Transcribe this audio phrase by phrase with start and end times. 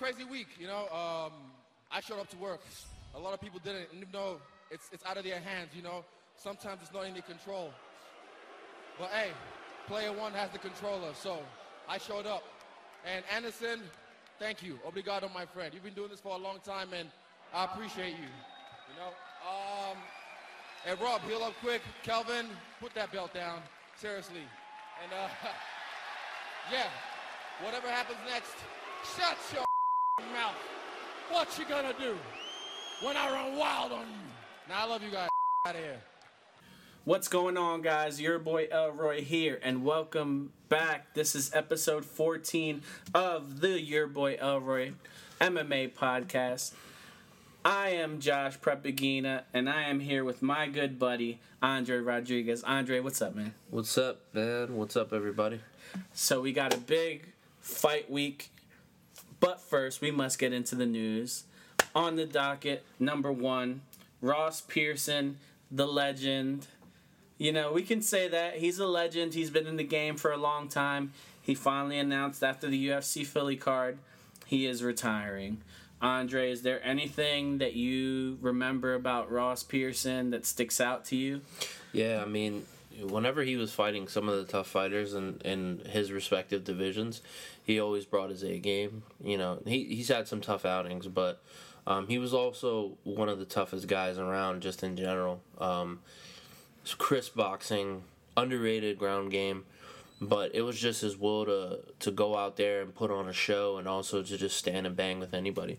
[0.00, 0.48] crazy week.
[0.58, 1.32] You know, um,
[1.92, 2.62] I showed up to work.
[3.14, 5.70] A lot of people didn't, even though it's it's out of their hands.
[5.76, 6.04] You know,
[6.36, 7.70] sometimes it's not in their control.
[8.98, 9.28] But hey,
[9.86, 11.38] player one has the controller, so
[11.86, 12.42] I showed up.
[13.04, 13.80] And Anderson,
[14.38, 15.72] thank you, obrigado, my friend.
[15.74, 17.08] You've been doing this for a long time, and
[17.52, 18.30] I appreciate you.
[18.88, 19.12] You know.
[19.44, 19.98] Um,
[20.86, 21.82] and Rob, heal up quick.
[22.04, 22.46] Kelvin,
[22.80, 23.60] put that belt down.
[23.96, 24.44] Seriously.
[25.02, 25.28] And uh,
[26.72, 26.88] yeah,
[27.62, 28.54] whatever happens next,
[29.16, 29.69] shut your
[30.32, 30.54] mouth.
[31.30, 32.16] What you gonna do
[33.02, 34.28] when I run wild on you?
[34.68, 35.28] Now I love you guys.
[35.66, 36.00] Out of here.
[37.04, 38.20] What's going on, guys?
[38.20, 41.14] Your boy Elroy here, and welcome back.
[41.14, 42.82] This is episode 14
[43.14, 44.92] of the Your Boy Elroy
[45.40, 46.72] MMA podcast.
[47.64, 52.62] I am Josh Prep Iguina, and I am here with my good buddy Andre Rodriguez.
[52.64, 53.54] Andre, what's up, man?
[53.70, 54.76] What's up, man?
[54.76, 55.60] What's up, everybody?
[56.12, 57.26] So we got a big
[57.60, 58.50] fight week,
[59.40, 61.44] but first we must get into the news.
[61.94, 63.80] On the docket, number one,
[64.20, 65.38] Ross Pearson,
[65.70, 66.66] the legend.
[67.38, 69.34] You know, we can say that he's a legend.
[69.34, 71.12] He's been in the game for a long time.
[71.40, 73.98] He finally announced after the UFC Philly card
[74.46, 75.58] he is retiring.
[76.02, 81.42] Andre, is there anything that you remember about Ross Pearson that sticks out to you?
[81.92, 82.66] Yeah, I mean,
[83.02, 87.22] whenever he was fighting some of the tough fighters in, in his respective divisions,
[87.62, 89.02] he always brought his A game.
[89.22, 91.42] You know, he, he's had some tough outings, but
[91.86, 95.40] um, he was also one of the toughest guys around just in general.
[95.58, 96.00] Um,
[96.98, 98.02] crisp boxing,
[98.36, 99.64] underrated ground game
[100.20, 103.32] but it was just his will to to go out there and put on a
[103.32, 105.78] show and also to just stand and bang with anybody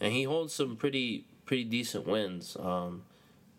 [0.00, 3.02] and he holds some pretty pretty decent wins um,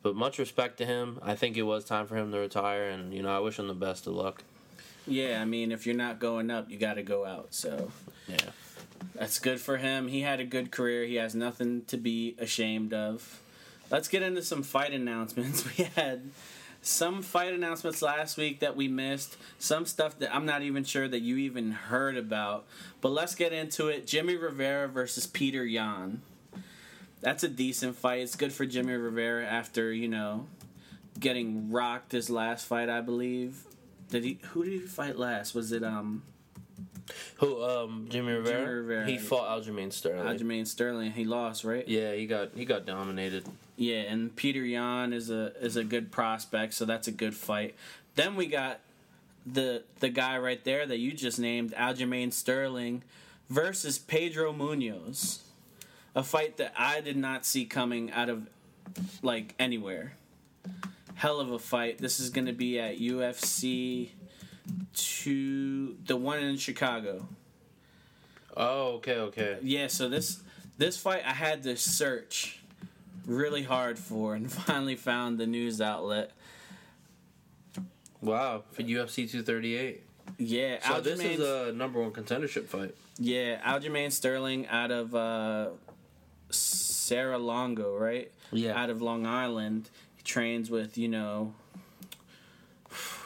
[0.03, 1.19] but much respect to him.
[1.21, 3.67] I think it was time for him to retire and you know i wish him
[3.67, 4.43] the best of luck.
[5.07, 7.91] Yeah i mean if you're not going up you got to go out so.
[8.27, 8.37] Yeah.
[9.15, 10.07] That's good for him.
[10.07, 11.05] He had a good career.
[11.05, 13.41] He has nothing to be ashamed of.
[13.89, 15.65] Let's get into some fight announcements.
[15.77, 16.29] We had
[16.81, 21.07] some fight announcements last week that we missed, some stuff that I'm not even sure
[21.07, 22.65] that you even heard about.
[23.01, 24.07] But let's get into it.
[24.07, 26.21] Jimmy Rivera versus Peter Yan.
[27.21, 28.21] That's a decent fight.
[28.21, 30.47] It's good for Jimmy Rivera after, you know,
[31.19, 33.63] getting rocked his last fight, I believe.
[34.09, 35.55] Did he who did he fight last?
[35.55, 36.23] Was it um
[37.37, 38.59] who um Jimmy Rivera?
[38.59, 39.05] Jimmy Rivera.
[39.05, 40.25] He fought Aljamain Sterling.
[40.25, 41.11] Aljamain Sterling.
[41.11, 41.87] He lost, right?
[41.87, 43.45] Yeah, he got he got dominated.
[43.77, 47.75] Yeah, and Peter Yan is a is a good prospect, so that's a good fight.
[48.15, 48.79] Then we got
[49.45, 53.03] the the guy right there that you just named, Aljamain Sterling,
[53.49, 55.39] versus Pedro Munhoz,
[56.15, 58.47] a fight that I did not see coming out of
[59.21, 60.13] like anywhere.
[61.15, 61.99] Hell of a fight.
[61.99, 64.09] This is going to be at UFC
[64.93, 67.27] two, the one in Chicago.
[68.55, 69.57] Oh, okay, okay.
[69.61, 70.41] Yeah, so this
[70.77, 72.59] this fight I had to search
[73.25, 76.31] really hard for and finally found the news outlet.
[78.21, 80.03] Wow, for UFC 238.
[80.37, 82.95] Yeah, so this is a number one contendership fight.
[83.17, 85.69] Yeah, Aljamain Sterling out of uh,
[86.51, 88.31] Serra-Longo, right?
[88.51, 89.89] Yeah, out of Long Island.
[90.17, 91.53] He trains with you know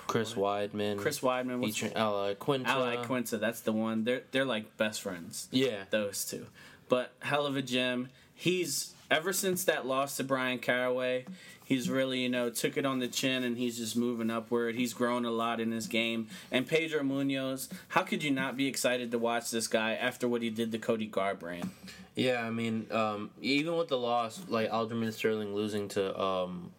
[0.08, 0.98] Chris Weidman.
[0.98, 1.60] Chris Weidman.
[1.60, 2.66] What's tra- Al Iaquinta.
[2.68, 3.40] Al Iaquinta.
[3.40, 4.04] That's the one.
[4.04, 5.48] They're they're like best friends.
[5.52, 6.46] Yeah, those two.
[6.88, 8.10] But hell of a gym.
[8.34, 11.26] He's ever since that loss to Bryan Caraway,
[11.64, 14.76] he's really you know took it on the chin and he's just moving upward.
[14.76, 16.28] He's grown a lot in his game.
[16.52, 20.42] And Pedro Munhoz, how could you not be excited to watch this guy after what
[20.42, 21.70] he did to Cody Garbrandt?
[22.16, 26.72] Yeah, I mean, um, even with the loss, like Aljamain Sterling losing to um,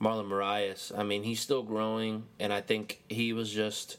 [0.00, 3.96] Marlon Moraes, I mean, he's still growing, and I think he was just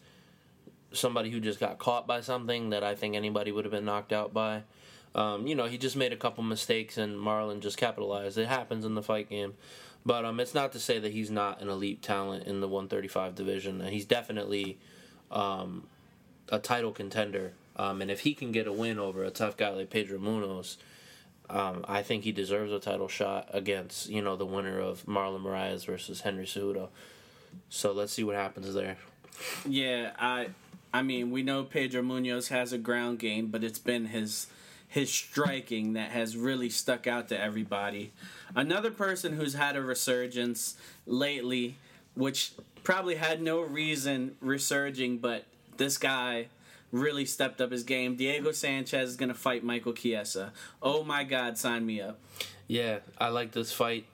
[0.92, 4.14] somebody who just got caught by something that I think anybody would have been knocked
[4.14, 4.64] out by.
[5.16, 8.38] Um, you know, he just made a couple mistakes and Marlon just capitalized.
[8.38, 9.56] It happens in the fight game.
[10.06, 13.36] But um, it's not to say that he's not an elite talent in the 135
[13.36, 13.82] division.
[13.82, 14.78] He's definitely
[15.30, 15.88] um,
[16.50, 17.54] a title contender.
[17.80, 20.76] Um, and if he can get a win over a tough guy like Pedro Munhoz,
[21.50, 25.42] um, I think he deserves a title shot against, you know, the winner of Marlon
[25.42, 26.90] Moraes versus Henry Cejudo.
[27.70, 28.98] So let's see what happens there.
[29.66, 30.50] Yeah, I
[30.94, 34.48] I mean, we know Pedro Munhoz has a ground game, but it's been his
[34.86, 38.12] his striking that has really stuck out to everybody.
[38.56, 40.76] Another person who's had a resurgence
[41.06, 41.78] lately,
[42.14, 42.52] which
[42.84, 45.46] probably had no reason resurging, but
[45.78, 46.48] this guy
[46.92, 48.16] really stepped up his game.
[48.16, 50.54] Diego Sanchez is going to fight Michael Chiesa.
[50.82, 52.20] Oh my God, sign me up.
[52.68, 54.06] Yeah, I like this fight.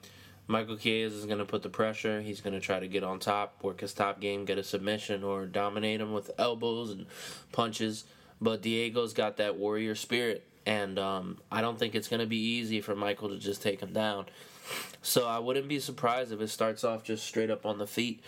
[0.48, 2.20] Michael Chiesa is going to put the pressure.
[2.20, 5.24] He's going to try to get on top, work his top game, get a submission,
[5.24, 7.06] or dominate him with elbows and
[7.52, 8.04] punches.
[8.40, 12.36] But Diego's got that warrior spirit and um, I don't think it's going to be
[12.36, 14.26] easy for Michael to just take him down.
[15.00, 18.20] So I wouldn't be surprised if it starts off just straight up on the feet.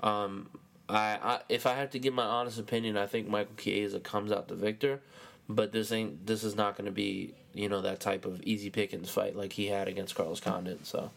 [0.00, 0.48] Um,
[0.90, 4.32] I, I if I have to give my honest opinion, I think Michael Chiesa comes
[4.32, 5.00] out the victor.
[5.48, 8.70] But this ain't this is not going to be you know that type of easy
[8.70, 10.86] pickings fight like he had against Carlos Condit.
[10.86, 11.10] So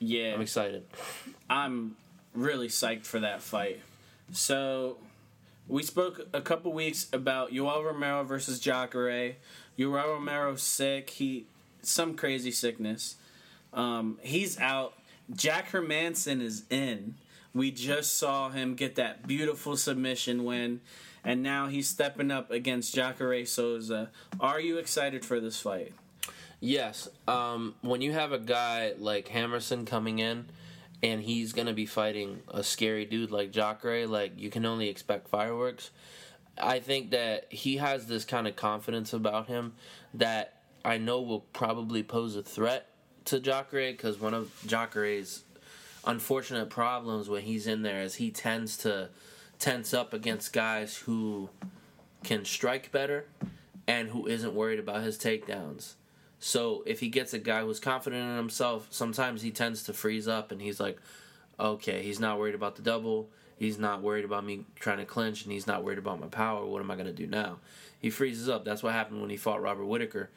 [0.00, 0.84] Yeah, I'm excited.
[1.48, 1.96] I'm
[2.34, 3.80] really psyched for that fight.
[4.32, 4.96] So,
[5.68, 9.36] we spoke a couple weeks about Yoel Romero versus Jacare.
[9.78, 11.10] Yoel Romero's sick.
[11.10, 11.46] He
[11.82, 13.16] some crazy sickness.
[13.72, 14.94] Um, he's out.
[15.34, 17.14] Jack Hermansson is in.
[17.54, 20.80] We just saw him get that beautiful submission win,
[21.22, 24.10] and now he's stepping up against Jacare Souza.
[24.40, 25.92] Are you excited for this fight?
[26.60, 27.08] Yes.
[27.26, 30.46] Um, when you have a guy like Hammerson coming in
[31.02, 34.88] and he's going to be fighting a scary dude like Jacare, like you can only
[34.88, 35.90] expect fireworks.
[36.56, 39.74] I think that he has this kind of confidence about him
[40.14, 42.88] that I know will probably pose a threat
[43.24, 45.42] to Jacare because one of Jacare's
[46.04, 49.08] unfortunate problems when he's in there is he tends to
[49.58, 51.48] tense up against guys who
[52.24, 53.26] can strike better
[53.86, 55.94] and who isn't worried about his takedowns.
[56.38, 60.26] So if he gets a guy who's confident in himself, sometimes he tends to freeze
[60.26, 60.98] up and he's like,
[61.58, 63.28] okay, he's not worried about the double.
[63.56, 66.66] He's not worried about me trying to clinch and he's not worried about my power.
[66.66, 67.58] What am I going to do now?
[68.00, 68.64] He freezes up.
[68.64, 70.30] That's what happened when he fought Robert Whitaker.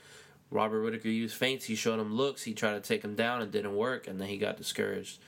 [0.51, 1.65] Robert Whitaker used feints.
[1.65, 2.43] He showed him looks.
[2.43, 3.41] He tried to take him down.
[3.41, 5.19] It didn't work, and then he got discouraged.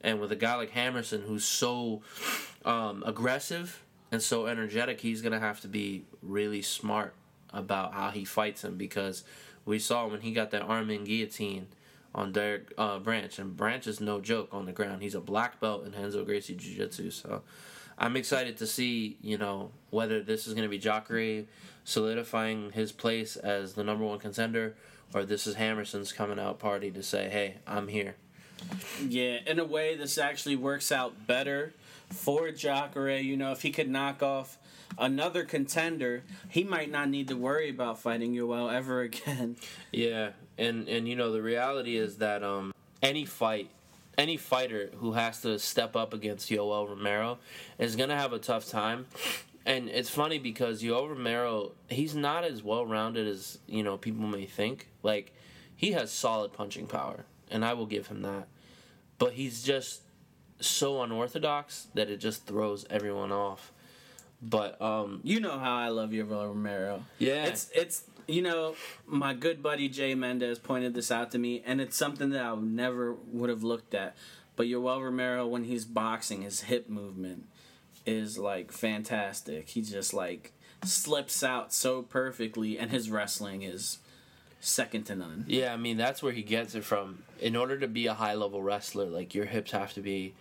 [0.00, 2.02] And with a guy like Hammerson, who's so
[2.64, 7.14] um, aggressive and so energetic, he's gonna have to be really smart
[7.52, 9.24] about how he fights him because
[9.64, 11.66] we saw when he got that arm in guillotine
[12.14, 15.02] on Derek uh, Branch, and Branch is no joke on the ground.
[15.02, 17.42] He's a black belt in Renzo Gracie Jiu Jitsu, so
[17.98, 21.44] I'm excited to see you know whether this is gonna be Jacare
[21.84, 24.76] solidifying his place as the number one contender,
[25.14, 28.16] or this is Hammerson's coming out party to say, hey, I'm here.
[29.06, 31.72] Yeah, in a way, this actually works out better
[32.10, 33.18] for Jacare.
[33.18, 34.58] You know, if he could knock off
[34.98, 39.56] another contender, he might not need to worry about fighting Yoel ever again.
[39.92, 42.72] Yeah, and and you know the reality is that um
[43.02, 43.70] any fight,
[44.16, 47.38] any fighter who has to step up against Yoel Romero
[47.78, 49.06] is gonna have a tough time.
[49.66, 54.26] And it's funny because Yoel Romero, he's not as well rounded as you know people
[54.26, 54.88] may think.
[55.02, 55.32] Like
[55.76, 58.48] he has solid punching power, and I will give him that.
[59.18, 60.02] But he's just
[60.60, 63.72] so unorthodox that it just throws everyone off.
[64.40, 67.04] But um, You know how I love Yoel Romero.
[67.18, 68.74] yeah, It's it's you know
[69.06, 72.54] my good buddy Jay Mendez pointed this out to me, and it's something that I
[72.54, 74.16] never would have looked at.
[74.54, 77.46] But Yoel Romero, when he's boxing, his hip movement
[78.06, 79.68] is like fantastic.
[79.70, 80.52] He just like
[80.84, 83.98] slips out so perfectly, and his wrestling is
[84.60, 85.44] second to none.
[85.46, 87.22] Yeah, I mean that's where he gets it from.
[87.40, 90.34] In order to be a high level wrestler, like your hips have to be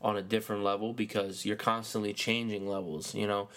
[0.00, 3.48] on a different level because you're constantly changing levels, you know.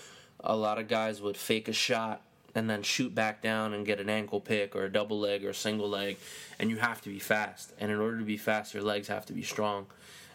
[0.41, 2.21] A lot of guys would fake a shot
[2.55, 5.49] and then shoot back down and get an ankle pick or a double leg or
[5.49, 6.17] a single leg
[6.57, 7.73] and you have to be fast.
[7.79, 9.87] And in order to be fast, your legs have to be strong.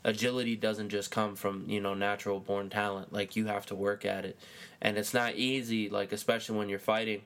[0.04, 3.12] Agility doesn't just come from, you know, natural born talent.
[3.12, 4.38] Like you have to work at it.
[4.80, 7.22] And it's not easy like especially when you're fighting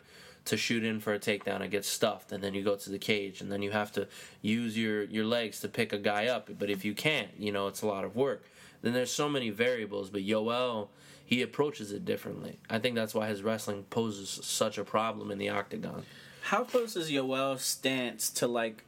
[0.49, 2.99] to shoot in for a takedown and get stuffed and then you go to the
[2.99, 4.09] cage and then you have to
[4.43, 6.51] use your your legs to pick a guy up.
[6.59, 8.45] But if you can't you know it's a lot of work.
[8.83, 10.89] Then there's so many variables but Yoel
[11.29, 12.59] he approaches it differently.
[12.71, 16.05] I think that's why his wrestling poses such a problem in the octagon.
[16.41, 18.83] How close is Yoel's stance to like,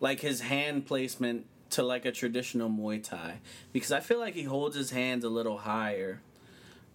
[0.00, 3.38] like his hand placement to like a traditional Muay Thai?
[3.72, 6.20] Because I feel like he holds his hands a little higher,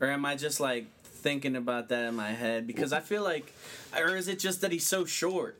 [0.01, 0.88] or am I just like
[1.21, 2.67] thinking about that in my head?
[2.67, 3.53] Because I feel like,
[3.97, 5.57] or is it just that he's so short,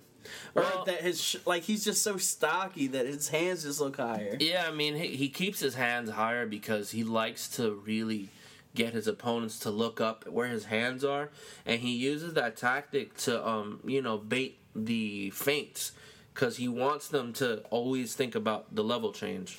[0.56, 3.98] or Well- that his sh- like he's just so stocky that his hands just look
[3.98, 4.38] higher?
[4.40, 8.30] yeah i mean he, he keeps his hands higher because he likes to really
[8.76, 11.30] get his opponents to look up where his hands are
[11.66, 15.92] and he uses that tactic to um you know bait the feints
[16.34, 19.58] because he wants them to always think about the level change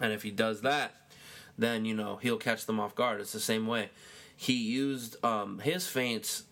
[0.00, 0.94] and if he does that
[1.58, 3.88] then you know he'll catch them off guard it's the same way
[4.40, 6.44] he used um his feints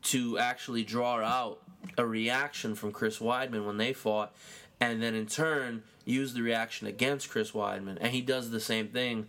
[0.00, 1.58] to actually draw out
[1.98, 4.34] a reaction from Chris Weidman when they fought,
[4.80, 7.98] and then in turn use the reaction against Chris Weidman.
[8.00, 9.26] And he does the same thing.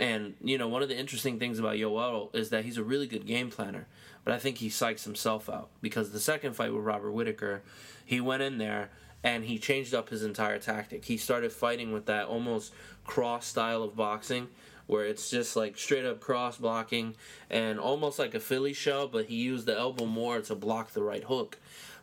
[0.00, 3.06] And you know, one of the interesting things about Yoel is that he's a really
[3.06, 3.86] good game planner.
[4.24, 7.62] But I think he psychs himself out because the second fight with Robert Whitaker,
[8.04, 8.90] he went in there
[9.22, 11.04] and he changed up his entire tactic.
[11.04, 12.72] He started fighting with that almost
[13.04, 14.48] cross style of boxing
[14.88, 17.14] where it's just like straight up cross blocking
[17.48, 21.02] and almost like a Philly shell, but he used the elbow more to block the
[21.02, 21.58] right hook.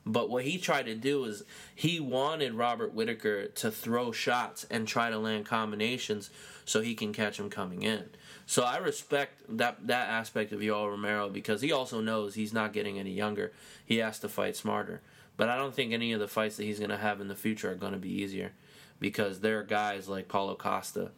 [0.05, 4.87] But what he tried to do is he wanted Robert Whitaker to throw shots and
[4.87, 6.29] try to land combinations
[6.63, 8.09] so he can catch him coming in.
[8.45, 12.71] So I respect that that aspect of Yoel Romero because he also knows he's not
[12.71, 13.51] getting any younger.
[13.83, 15.01] He has to fight smarter.
[15.37, 17.35] But I don't think any of the fights that he's going to have in the
[17.35, 18.53] future are going to be easier
[18.99, 21.11] because there are guys like Paulo Costa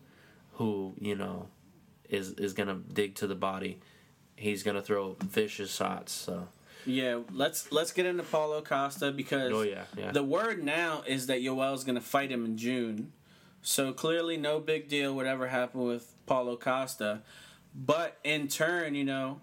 [0.53, 1.49] who, you know,
[2.09, 3.79] is is to dig to the body.
[4.35, 6.11] He's to throw vicious shots.
[6.13, 6.47] So
[6.85, 10.11] Yeah, let's let's get into Paulo Costa because Oh, yeah, yeah.
[10.11, 13.11] the word now is that Yoel's going to fight him in June.
[13.61, 17.21] So clearly, no big deal whatever happened with Paulo Costa.
[17.75, 19.41] But in turn, you know,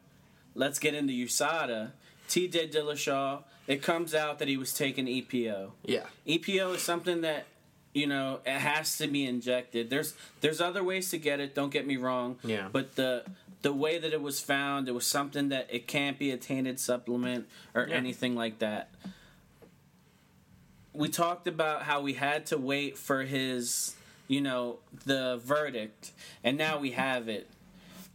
[0.54, 1.92] let's get into USADA.
[2.28, 5.72] TJ Dillashaw, it comes out that he was taking EPO.
[5.84, 6.04] yeah.
[6.26, 7.44] EPO is something that
[7.94, 9.88] you know it has to be injected.
[9.88, 11.54] There's there's other ways to get it.
[11.54, 12.36] Don't get me wrong.
[12.44, 12.68] Yeah.
[12.70, 13.24] But the
[13.62, 16.78] the way that it was found, it was something that it can't be a tainted
[16.78, 17.94] supplement or Yeah.
[17.94, 18.90] anything like that.
[20.92, 23.96] We talked about how we had to wait for his,
[24.28, 26.12] you know, the verdict,
[26.44, 27.48] and now we have it.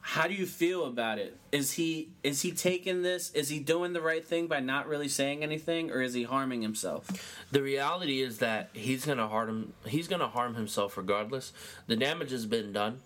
[0.02, 1.38] How do you feel about it?
[1.52, 3.32] Is he is he taking this?
[3.32, 6.62] Is he doing the right thing by not really saying anything, or is he harming
[6.62, 7.08] himself?
[7.52, 9.74] The reality is that he's gonna harm him.
[9.86, 11.54] He's gonna harm himself regardless.
[11.88, 13.02] The damage has been done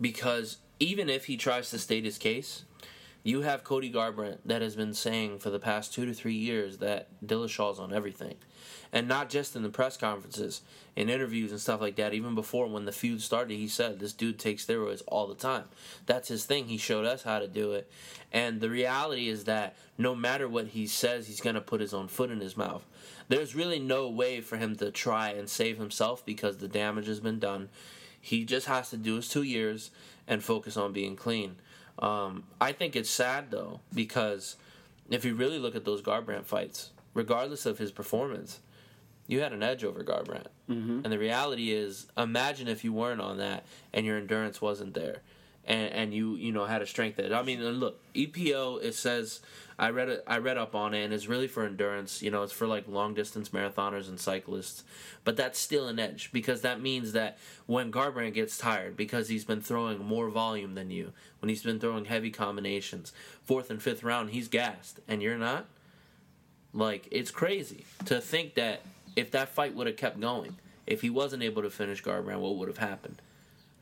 [0.00, 2.64] because even if he tries to state his case,
[3.24, 6.76] you have Cody Garbrandt that has been saying for the past two to three years
[6.78, 8.36] that Dillashaw's on everything,
[8.92, 10.60] and not just in the press conferences,
[10.94, 12.12] in interviews and stuff like that.
[12.12, 15.64] Even before when the feud started, he said this dude takes steroids all the time.
[16.04, 16.66] That's his thing.
[16.66, 17.90] He showed us how to do it,
[18.30, 22.08] and the reality is that no matter what he says, he's gonna put his own
[22.08, 22.84] foot in his mouth.
[23.28, 27.20] There's really no way for him to try and save himself because the damage has
[27.20, 27.70] been done.
[28.20, 29.90] He just has to do his two years
[30.26, 31.56] and focus on being clean.
[31.98, 34.56] Um, I think it's sad though because
[35.10, 38.60] if you really look at those Garbrandt fights, regardless of his performance,
[39.26, 40.46] you had an edge over Garbrandt.
[40.68, 41.00] Mm-hmm.
[41.04, 45.22] And the reality is, imagine if you weren't on that and your endurance wasn't there,
[45.66, 49.40] and and you you know had a strength that I mean, look, EPO it says
[49.78, 52.22] I read it I read up on it and it's really for endurance.
[52.22, 54.84] You know, it's for like long distance marathoners and cyclists,
[55.24, 59.44] but that's still an edge because that means that when Garbrandt gets tired because he's
[59.44, 64.02] been throwing more volume than you, when he's been throwing heavy combinations, fourth and fifth
[64.02, 65.66] round he's gassed and you're not.
[66.72, 68.82] Like it's crazy to think that
[69.16, 70.56] if that fight would have kept going,
[70.86, 73.22] if he wasn't able to finish Garbrandt, what would have happened?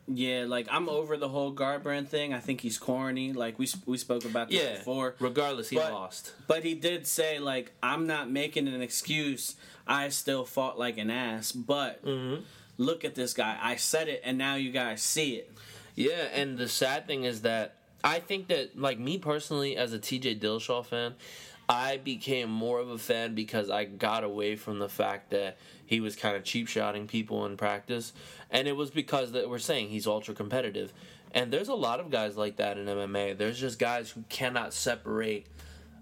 [0.08, 2.34] Yeah, like I'm over the whole Garbrandt thing.
[2.34, 3.32] I think he's corny.
[3.32, 4.78] Like we we spoke about this Yeah.
[4.78, 5.14] before.
[5.20, 6.32] Regardless, he But- lost.
[6.48, 9.54] But he did say like I'm not making an excuse.
[9.86, 11.52] I still fought like an ass.
[11.52, 12.42] But Mm-hmm.
[12.78, 13.56] look at this guy.
[13.62, 15.52] I said it, and now you guys see it.
[15.94, 19.98] Yeah, and the sad thing is that I think that, like me personally, as a
[20.00, 21.14] TJ Dillashaw fan,
[21.72, 26.00] I became more of a fan because I got away from the fact that he
[26.00, 28.12] was kind of cheap shotting people in practice,
[28.50, 30.92] and it was because that we're saying he's ultra competitive,
[31.32, 33.38] and there's a lot of guys like that in MMA.
[33.38, 35.46] There's just guys who cannot separate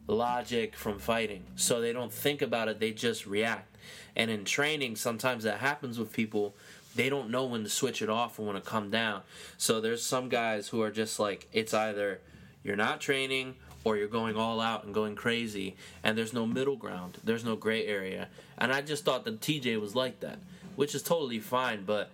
[0.09, 1.45] logic from fighting.
[1.55, 3.77] So they don't think about it, they just react.
[4.17, 6.57] And in training, sometimes that happens with people.
[6.97, 9.23] They don't know when to switch it off or when to come down.
[9.57, 12.21] So there's some guys who are just like, it's either
[12.65, 16.77] you're not training or you're going all out and going crazy, and there's no middle
[16.77, 17.19] ground.
[17.25, 18.29] There's no gray area.
[18.59, 20.39] And I just thought that TJ was like that,
[20.77, 21.85] which is totally fine.
[21.85, 22.11] But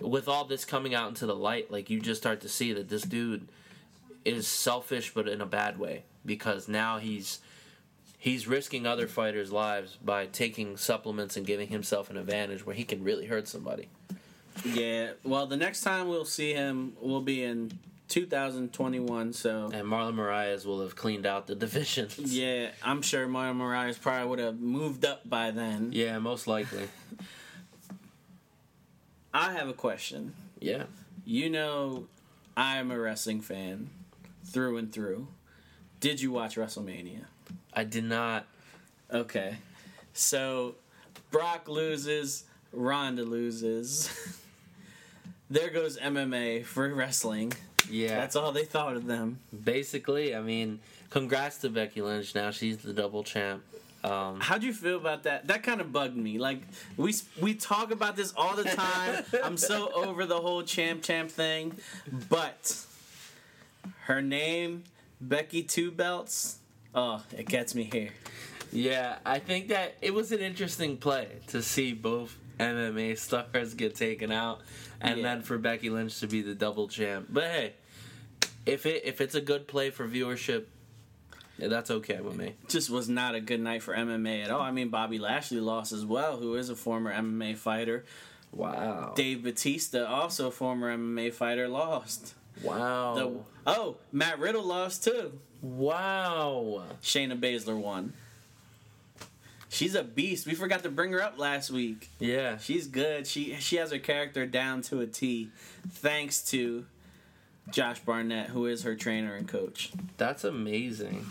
[0.00, 2.88] with all this coming out into the light, like you just start to see that
[2.88, 3.48] this dude
[4.24, 7.38] is selfish, but in a bad way because now he's
[8.18, 12.84] he's risking other fighters' lives by taking supplements and giving himself an advantage where he
[12.84, 13.88] can really hurt somebody.
[14.64, 15.12] Yeah.
[15.22, 19.32] Well, the next time we'll see him will be in 2021.
[19.32, 22.18] So And Marlon Moraes will have cleaned out the divisions.
[22.18, 25.90] yeah, I'm sure Mario Moraes probably would have moved up by then.
[25.92, 26.88] Yeah, most likely.
[29.34, 30.34] I have a question.
[30.60, 30.84] Yeah.
[31.24, 32.06] You know,
[32.56, 33.90] I'm a wrestling fan
[34.44, 35.28] through and through.
[36.00, 37.24] Did you watch WrestleMania?
[37.72, 38.46] I did not.
[39.12, 39.56] Okay.
[40.12, 40.76] So
[41.30, 44.10] Brock loses, Ronda loses.
[45.50, 47.52] there goes MMA for wrestling.
[47.90, 48.16] Yeah.
[48.16, 49.38] That's all they thought of them.
[49.64, 52.34] Basically, I mean, congrats to Becky Lynch.
[52.34, 53.62] Now she's the double champ.
[54.04, 55.48] Um, How do you feel about that?
[55.48, 56.38] That kind of bugged me.
[56.38, 56.62] Like
[56.96, 59.24] we we talk about this all the time.
[59.44, 61.76] I'm so over the whole champ champ thing,
[62.28, 62.84] but
[64.02, 64.84] her name
[65.20, 66.58] Becky Two Belts.
[66.94, 68.10] Oh, it gets me here.
[68.72, 73.94] Yeah, I think that it was an interesting play to see both MMA stars get
[73.94, 74.60] taken out,
[75.00, 75.22] and Yeah.
[75.22, 77.26] then for Becky Lynch to be the double champ.
[77.30, 77.72] But hey,
[78.64, 80.64] if it if it's a good play for viewership,
[81.58, 82.54] Yeah, that's okay with me.
[82.68, 84.60] Just was not a good night for MMA at all.
[84.60, 88.04] I mean, Bobby Lashley lost as well, who is a former MMA fighter.
[88.52, 89.12] Wow.
[89.16, 92.34] Dave Batista, also a former MMA fighter, lost.
[92.62, 93.14] Wow.
[93.14, 95.38] The, oh, Matt Riddle lost too.
[95.62, 96.84] wow.
[97.02, 98.12] Shayna Baszler won.
[99.68, 100.46] She's a beast.
[100.46, 102.10] We forgot to bring her up last week.
[102.18, 102.58] Yeah.
[102.58, 103.26] She's good.
[103.26, 105.50] She she has her character down to a T,
[105.88, 106.86] thanks to
[107.70, 109.92] Josh Barnett, who is her trainer and coach.
[110.16, 111.26] That's amazing.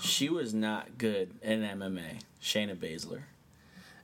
[0.00, 2.20] She was not good in MMA.
[2.42, 3.22] Shayna Baszler.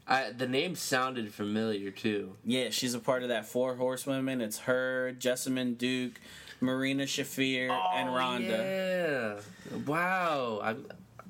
[0.06, 2.36] I, the name sounded familiar too.
[2.44, 4.40] Yeah, she's a part of that four horsewomen.
[4.40, 6.20] It's her, Jessamyn Duke,
[6.60, 9.40] Marina Shafir, and oh, Ronda.
[9.72, 9.78] Yeah.
[9.86, 10.60] Wow.
[10.62, 10.74] I,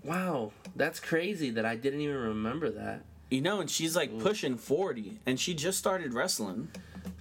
[0.05, 0.53] wow.
[0.77, 3.03] That's crazy that I didn't even remember that.
[3.31, 6.69] You know, and she's like pushing 40, and she just started wrestling.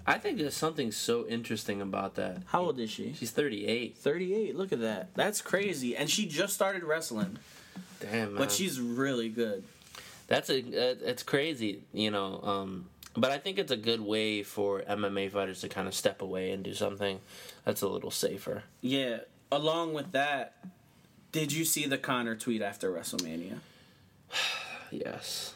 [0.05, 2.43] I think there's something so interesting about that.
[2.47, 3.13] How old is she?
[3.13, 3.97] She's 38.
[3.97, 4.55] 38.
[4.55, 5.13] Look at that.
[5.15, 5.95] That's crazy.
[5.95, 7.37] And she just started wrestling,
[7.99, 8.35] Damn, man.
[8.35, 9.63] but she's really good.
[10.27, 12.41] That's a uh, it's crazy, you know.
[12.41, 16.21] Um, but I think it's a good way for MMA fighters to kind of step
[16.21, 17.19] away and do something
[17.63, 18.63] that's a little safer.
[18.81, 19.19] Yeah.
[19.51, 20.55] Along with that,
[21.33, 23.57] did you see the Conor tweet after WrestleMania?
[24.91, 25.55] Yes.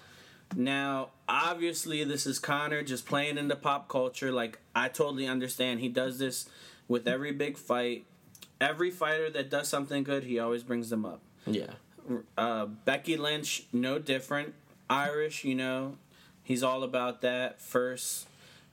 [0.55, 4.31] Now, obviously, this is Conor just playing into pop culture.
[4.31, 5.79] Like, I totally understand.
[5.79, 6.49] He does this
[6.87, 8.07] with every big fight.
[8.59, 11.21] Every fighter that does something good, he always brings them up.
[11.45, 11.73] Yeah.
[12.35, 14.55] Uh, Becky Lynch, no different.
[14.89, 15.97] Irish, you know,
[16.41, 17.61] he's all about that.
[17.61, 18.27] First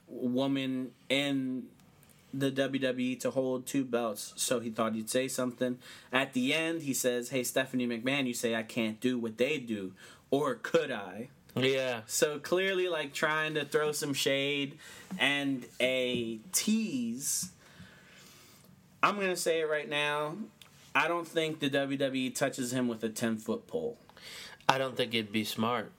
[0.09, 1.65] woman in
[2.39, 5.79] the WWE to hold two belts, so he thought he'd say something.
[6.13, 9.59] At the end, he says, Hey, Stephanie McMahon, you say I can't do what they
[9.59, 9.93] do,
[10.31, 11.29] or could I?
[11.55, 12.01] Yeah.
[12.07, 14.79] So clearly, like trying to throw some shade
[15.19, 17.51] and a tease.
[19.03, 20.37] I'm gonna say it right now.
[20.95, 23.99] I don't think the WWE touches him with a ten foot pole.
[24.69, 25.93] I don't think it'd be smart.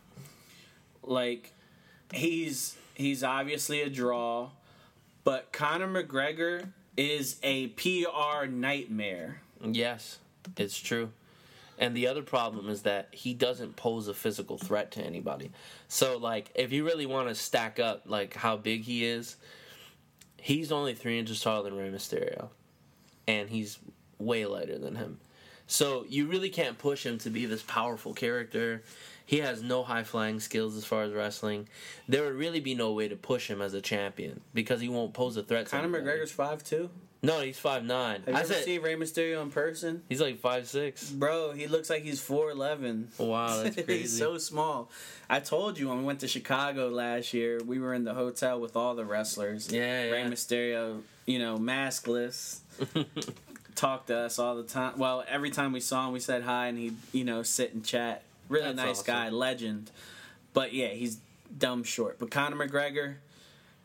[1.03, 1.53] Like
[2.13, 4.49] he's he's obviously a draw,
[5.25, 9.41] but Conor McGregor is a PR nightmare.
[9.61, 10.19] Yes,
[10.55, 11.09] it's true.
[11.77, 15.51] And the other problem is that he doesn't pose a physical threat to anybody.
[15.89, 19.35] So, like, if you really want to stack up, like, how big he is,
[20.37, 22.47] he's only three inches taller than Rey Mysterio.
[23.27, 23.77] And he's
[24.19, 25.19] way lighter than him.
[25.67, 28.83] So, you really can't push him to be this powerful character.
[29.25, 31.67] He has no high flying skills as far as wrestling.
[32.07, 35.13] There would really be no way to push him as a champion because he won't
[35.13, 36.01] pose a threat to Conor.
[36.01, 36.89] McGregor's five two.
[37.23, 38.21] No, he's five nine.
[38.25, 40.03] Have you I ever said seen Rey Mysterio in person?
[40.07, 41.09] he's like five six.
[41.09, 43.07] Bro, he looks like he's four eleven.
[43.17, 44.01] Wow, that's crazy.
[44.01, 44.91] He's so small.
[45.27, 48.59] I told you when we went to Chicago last year, we were in the hotel
[48.59, 49.71] with all the wrestlers.
[49.71, 50.11] Yeah, yeah.
[50.11, 50.23] Rey.
[50.25, 52.59] Mysterio, you know, maskless,
[53.75, 54.99] talked to us all the time.
[54.99, 57.83] Well, every time we saw him, we said hi, and he'd you know sit and
[57.83, 58.21] chat.
[58.49, 59.13] Really That's nice awesome.
[59.13, 59.91] guy, legend.
[60.53, 61.19] But yeah, he's
[61.57, 62.19] dumb short.
[62.19, 63.15] But Conor McGregor,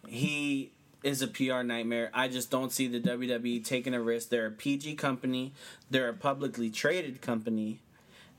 [0.06, 0.70] he
[1.02, 2.10] is a PR nightmare.
[2.12, 4.28] I just don't see the WWE taking a risk.
[4.28, 5.52] They're a PG company.
[5.90, 7.80] They're a publicly traded company,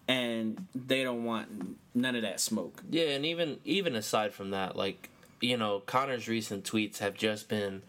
[0.08, 2.84] and they don't want none of that smoke.
[2.90, 5.10] Yeah, and even even aside from that, like
[5.42, 7.82] you know, Conor's recent tweets have just been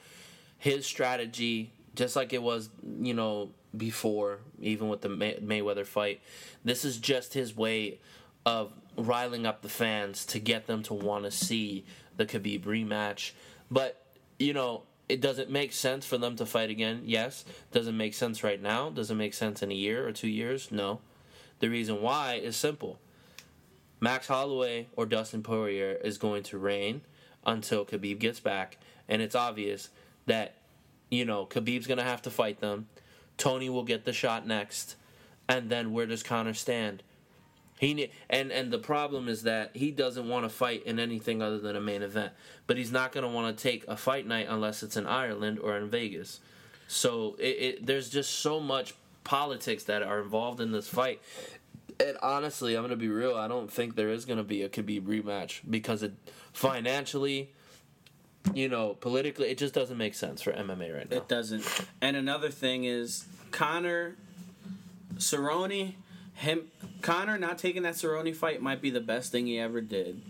[0.59, 6.21] his strategy, just like it was, you know, before, even with the May- Mayweather fight.
[6.65, 7.99] This is just his way
[8.45, 11.85] of riling up the fans to get them to want to see
[12.17, 13.33] the Khabib rematch.
[13.71, 14.05] But
[14.39, 17.03] you know, it doesn't make sense for them to fight again.
[17.05, 18.91] Yes, doesn't make sense right now?
[18.91, 20.71] Doesn't make sense in a year or two years?
[20.71, 21.01] No.
[21.59, 22.99] The reason why is simple.
[24.01, 27.03] Max Holloway or Dustin Poirier is going to reign
[27.47, 28.79] until Khabib gets back,
[29.09, 29.91] and it's obvious
[30.27, 30.55] that
[31.11, 32.89] you know Khabib's going to have to fight them.
[33.37, 34.97] Tony will get the shot next,
[35.49, 37.03] and then where does Conor stand?
[37.79, 41.43] He ne- and and the problem is that he doesn't want to fight in anything
[41.43, 42.33] other than a main event,
[42.67, 45.59] but he's not going to want to take a fight night unless it's in Ireland
[45.59, 46.41] or in Vegas.
[46.87, 51.21] So it, it there's just so much politics that are involved in this fight.
[52.01, 53.37] And honestly, I'm gonna be real.
[53.37, 56.13] I don't think there is gonna be a Khabib rematch because it
[56.53, 57.51] financially,
[58.55, 61.17] you know, politically, it just doesn't make sense for MMA right now.
[61.17, 61.65] It doesn't.
[62.01, 64.17] And another thing is Conor
[65.17, 65.95] Cerrone,
[66.43, 70.23] him Conor not taking that Cerrone fight might be the best thing he ever did.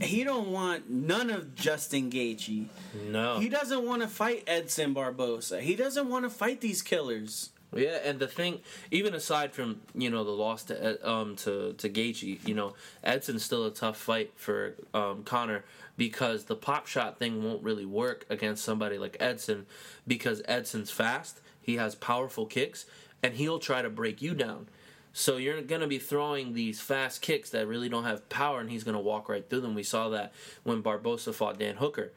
[0.00, 2.66] He don't want none of Justin Gaethje.
[3.08, 3.38] No.
[3.38, 5.60] He doesn't want to fight Edson Barbosa.
[5.60, 7.50] He doesn't want to fight these killers.
[7.74, 11.88] Yeah, and the thing, even aside from you know the loss to um to to
[11.88, 12.74] Gaethje, you know
[13.04, 15.64] Edson's still a tough fight for um, Conor
[15.96, 19.66] because the pop shot thing won't really work against somebody like Edson
[20.06, 22.86] because Edson's fast, he has powerful kicks,
[23.22, 24.66] and he'll try to break you down.
[25.12, 28.70] So you're going to be throwing these fast kicks that really don't have power, and
[28.70, 29.74] he's going to walk right through them.
[29.74, 32.12] We saw that when Barbosa fought Dan Hooker.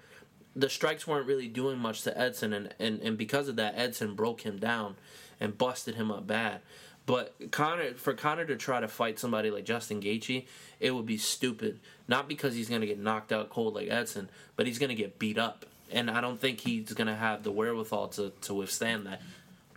[0.55, 4.13] The strikes weren't really doing much to Edson, and, and, and because of that, Edson
[4.13, 4.95] broke him down
[5.39, 6.61] and busted him up bad.
[7.05, 10.45] But Conor, for Conor to try to fight somebody like Justin Gaethje,
[10.79, 11.79] it would be stupid.
[12.07, 14.95] Not because he's going to get knocked out cold like Edson, but he's going to
[14.95, 18.53] get beat up, and I don't think he's going to have the wherewithal to, to
[18.53, 19.21] withstand that.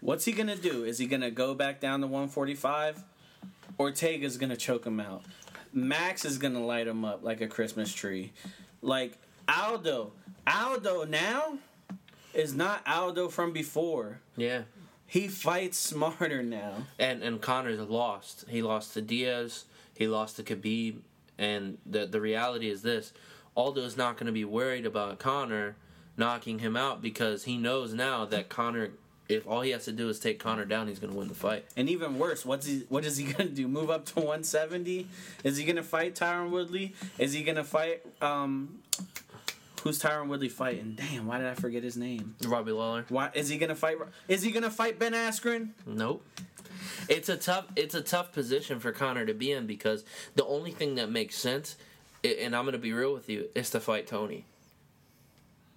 [0.00, 0.84] What's he gonna do?
[0.84, 3.02] Is he gonna go back down to 145?
[3.78, 5.22] Ortega's gonna choke him out.
[5.72, 8.32] Max is gonna light him up like a Christmas tree.
[8.82, 10.12] Like Aldo,
[10.46, 11.58] Aldo now
[12.34, 14.20] is not Aldo from before.
[14.36, 14.62] Yeah.
[15.06, 16.86] He fights smarter now.
[16.98, 18.44] And and Conor's lost.
[18.48, 19.64] He lost to Diaz.
[19.96, 20.98] He lost to Khabib.
[21.38, 23.12] And the the reality is this:
[23.56, 25.76] Aldo's not going to be worried about Conor
[26.16, 28.90] knocking him out because he knows now that Conor,
[29.28, 31.34] if all he has to do is take Conor down, he's going to win the
[31.34, 31.64] fight.
[31.76, 32.84] And even worse, what's he?
[32.88, 33.66] What is he gonna do?
[33.68, 35.06] Move up to 170?
[35.44, 36.94] Is he gonna fight Tyron Woodley?
[37.18, 38.02] Is he gonna fight?
[38.22, 38.78] Um,
[39.82, 40.96] who's Tyron Woodley fighting?
[40.96, 42.34] Damn, why did I forget his name?
[42.46, 43.04] Robbie Lawler.
[43.08, 43.96] Why is he gonna fight?
[44.28, 45.70] Is he gonna fight Ben Askren?
[45.86, 46.24] Nope.
[47.08, 50.70] It's a tough it's a tough position for Conor to be in because the only
[50.70, 51.76] thing that makes sense,
[52.24, 54.44] and I'm going to be real with you, is to fight Tony,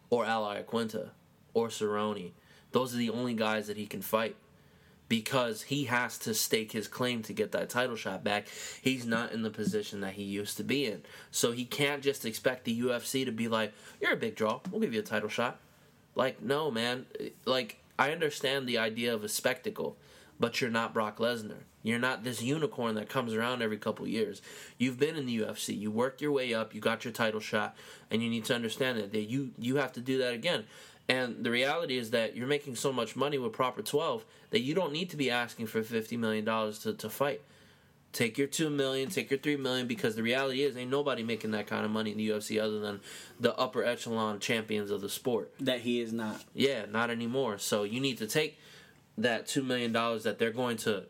[0.09, 1.09] or Al Iaquinta,
[1.53, 2.31] or Cerrone.
[2.71, 4.36] Those are the only guys that he can fight
[5.08, 8.47] because he has to stake his claim to get that title shot back.
[8.82, 11.01] He's not in the position that he used to be in,
[11.32, 14.62] so he can't just expect the UFC to be like, "You're a big draw.
[14.71, 15.60] We'll give you a title shot."
[16.15, 17.08] Like, no, man.
[17.45, 19.97] Like, I understand the idea of a spectacle,
[20.39, 21.63] but you're not Brock Lesnar.
[21.82, 24.41] You're not this unicorn that comes around every couple years.
[24.77, 25.77] You've been in the UFC.
[25.77, 26.75] You worked your way up.
[26.75, 27.75] You got your title shot,
[28.12, 30.65] and you need to understand that, that you you have to do that again.
[31.09, 34.75] And the reality is that you're making so much money with Proper 12 that you
[34.75, 37.41] don't need to be asking for $50 million to, to fight.
[38.11, 41.51] Take your two million, take your three million, because the reality is, ain't nobody making
[41.51, 43.01] that kind of money in the UFC other than
[43.39, 45.53] the upper echelon champions of the sport.
[45.59, 46.43] That he is not.
[46.55, 47.59] Yeah, not anymore.
[47.59, 48.57] So you need to take
[49.19, 51.03] that two million dollars that they're going to,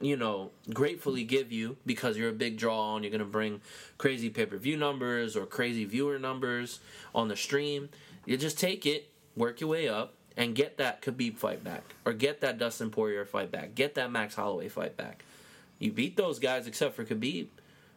[0.00, 3.60] you know, gratefully give you because you're a big draw and you're going to bring
[3.98, 6.80] crazy pay per view numbers or crazy viewer numbers
[7.14, 7.90] on the stream.
[8.24, 12.12] You just take it, work your way up, and get that Khabib fight back, or
[12.12, 15.24] get that Dustin Poirier fight back, get that Max Holloway fight back.
[15.78, 17.48] You beat those guys except for Khabib.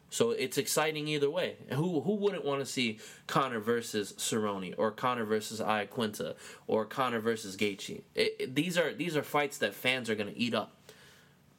[0.09, 1.55] So it's exciting either way.
[1.73, 6.35] Who who wouldn't want to see Conor versus Cerrone or Conor versus Iaquinta
[6.67, 8.01] or Conor versus Gaethje?
[8.13, 10.73] It, it- these are these are fights that fans are going to eat up.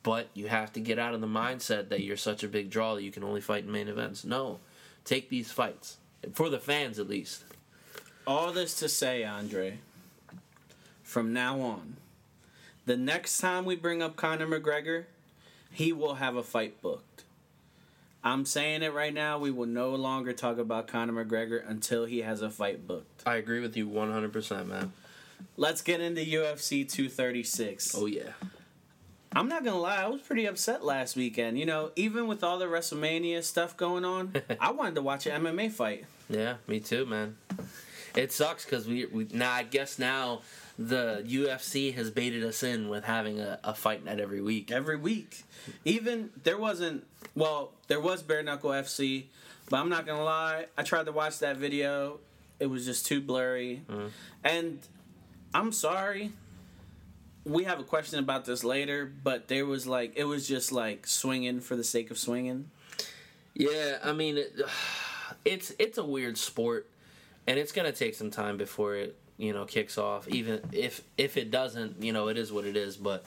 [0.02, 2.94] But you have to get out of the mindset that you're such a big draw
[2.94, 4.24] that you can only fight in main events.
[4.24, 4.60] No,
[5.04, 5.96] take these fights
[6.32, 7.42] for the fans at least.
[8.26, 9.78] All this to say, Andre,
[11.04, 11.96] from now on,
[12.84, 15.04] the next time we bring up Conor McGregor,
[15.70, 17.22] he will have a fight booked.
[18.24, 19.38] I'm saying it right now.
[19.38, 23.22] We will no longer talk about Conor McGregor until he has a fight booked.
[23.24, 24.92] I agree with you 100%, man.
[25.56, 27.94] Let's get into UFC 236.
[27.96, 28.30] Oh yeah.
[29.36, 31.58] I'm not gonna lie, I was pretty upset last weekend.
[31.60, 35.44] You know, even with all the WrestleMania stuff going on, I wanted to watch an
[35.44, 36.06] MMA fight.
[36.28, 37.36] Yeah, me too, man.
[38.16, 40.40] It sucks because we, we now I guess now
[40.78, 44.70] the UFC has baited us in with having a, a fight night every week.
[44.70, 45.44] every week.
[45.84, 49.24] Even there wasn't well, there was bare knuckle FC,
[49.68, 50.66] but I'm not gonna lie.
[50.76, 52.18] I tried to watch that video.
[52.58, 54.08] It was just too blurry, mm-hmm.
[54.44, 54.78] and
[55.54, 56.32] I'm sorry.
[57.44, 61.06] We have a question about this later, but there was like it was just like
[61.06, 62.70] swinging for the sake of swinging.
[63.54, 64.54] Yeah, I mean, it,
[65.44, 66.88] it's it's a weird sport,
[67.46, 70.28] and it's gonna take some time before it you know kicks off.
[70.28, 72.96] Even if if it doesn't, you know, it is what it is.
[72.96, 73.24] But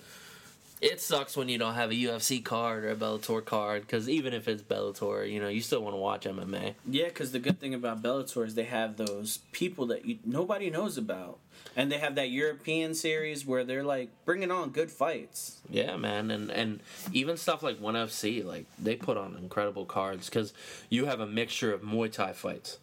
[0.82, 4.34] it sucks when you don't have a UFC card or a Bellator card because even
[4.34, 6.76] if it's Bellator, you know, you still want to watch MMA.
[6.90, 10.70] Yeah, because the good thing about Bellator is they have those people that you, nobody
[10.70, 11.40] knows about,
[11.76, 15.60] and they have that European series where they're like bringing on good fights.
[15.70, 16.80] Yeah, man, and and
[17.12, 20.54] even stuff like ONE FC, like they put on incredible cards because
[20.90, 22.78] you have a mixture of Muay Thai fights,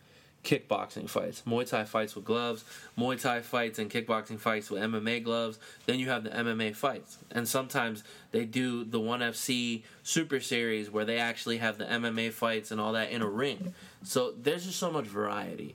[0.47, 2.65] kickboxing fights, Muay Thai fights with gloves,
[2.97, 5.59] Muay Thai fights and kickboxing fights with MMA gloves.
[5.87, 10.89] Then you have the MMA fights, and sometimes they do the ONE FC Super Series
[10.89, 13.75] where they actually have the MMA fights and all that in a ring.
[14.05, 15.75] So there's just so much variety,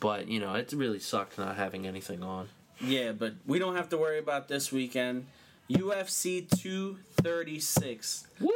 [0.00, 2.50] but you know it really sucked not having anything on.
[2.82, 5.26] Yeah, but we don't have to worry about this weekend.
[5.70, 8.26] UFC 236.
[8.40, 8.50] Woo!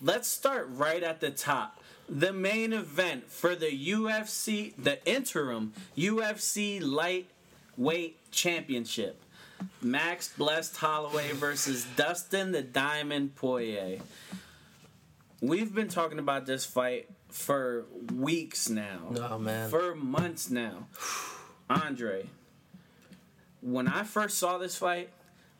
[0.00, 1.79] Let's start right at the top.
[2.10, 9.22] The main event for the UFC, the interim UFC lightweight championship.
[9.80, 14.00] Max Blessed Holloway versus Dustin the Diamond Poirier.
[15.40, 19.12] We've been talking about this fight for weeks now.
[19.16, 19.70] Oh man.
[19.70, 20.88] For months now.
[21.68, 22.26] Andre,
[23.60, 25.10] when I first saw this fight,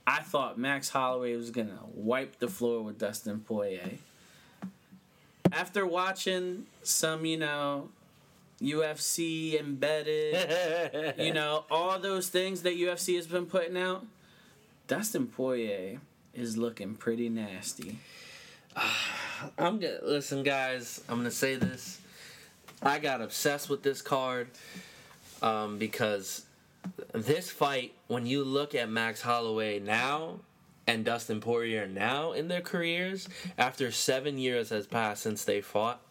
[0.05, 3.99] I thought Max Holloway was gonna wipe the floor with Dustin Poirier.
[5.53, 7.89] After watching some, you know,
[8.61, 14.05] UFC embedded, you know, all those things that UFC has been putting out,
[14.87, 16.01] Dustin Poirier
[16.35, 17.99] is looking pretty nasty.
[19.59, 21.03] I'm gonna listen, guys.
[21.09, 22.01] I'm gonna say this.
[22.83, 24.49] I got obsessed with this card
[25.43, 26.47] um, because
[27.13, 30.41] this fight, when you look at Max Holloway now
[30.91, 36.03] and Dustin Poirier now in their careers, after seven years has passed since they fought,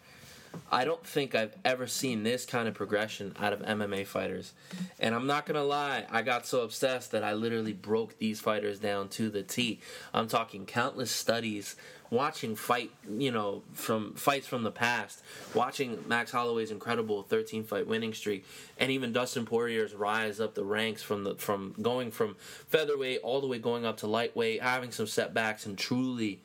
[0.72, 4.54] I don't think I've ever seen this kind of progression out of MMA fighters.
[4.98, 8.80] And I'm not gonna lie, I got so obsessed that I literally broke these fighters
[8.80, 9.82] down to the T.
[10.14, 11.76] I'm talking countless studies,
[12.12, 17.88] watching fight, you know, from fights from the past, watching Max Holloway's incredible 13 fight
[17.88, 18.46] winning streak,
[18.78, 22.36] and even Dustin Poirier's rise up the ranks from the from going from
[22.68, 26.42] featherweight all the way going up to lightweight, having some setbacks and truly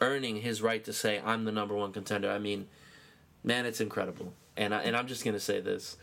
[0.00, 2.30] earning his right to say I'm the number one contender.
[2.30, 2.66] I mean
[3.42, 4.32] man, it's incredible.
[4.56, 5.96] And I, and I'm just gonna say this: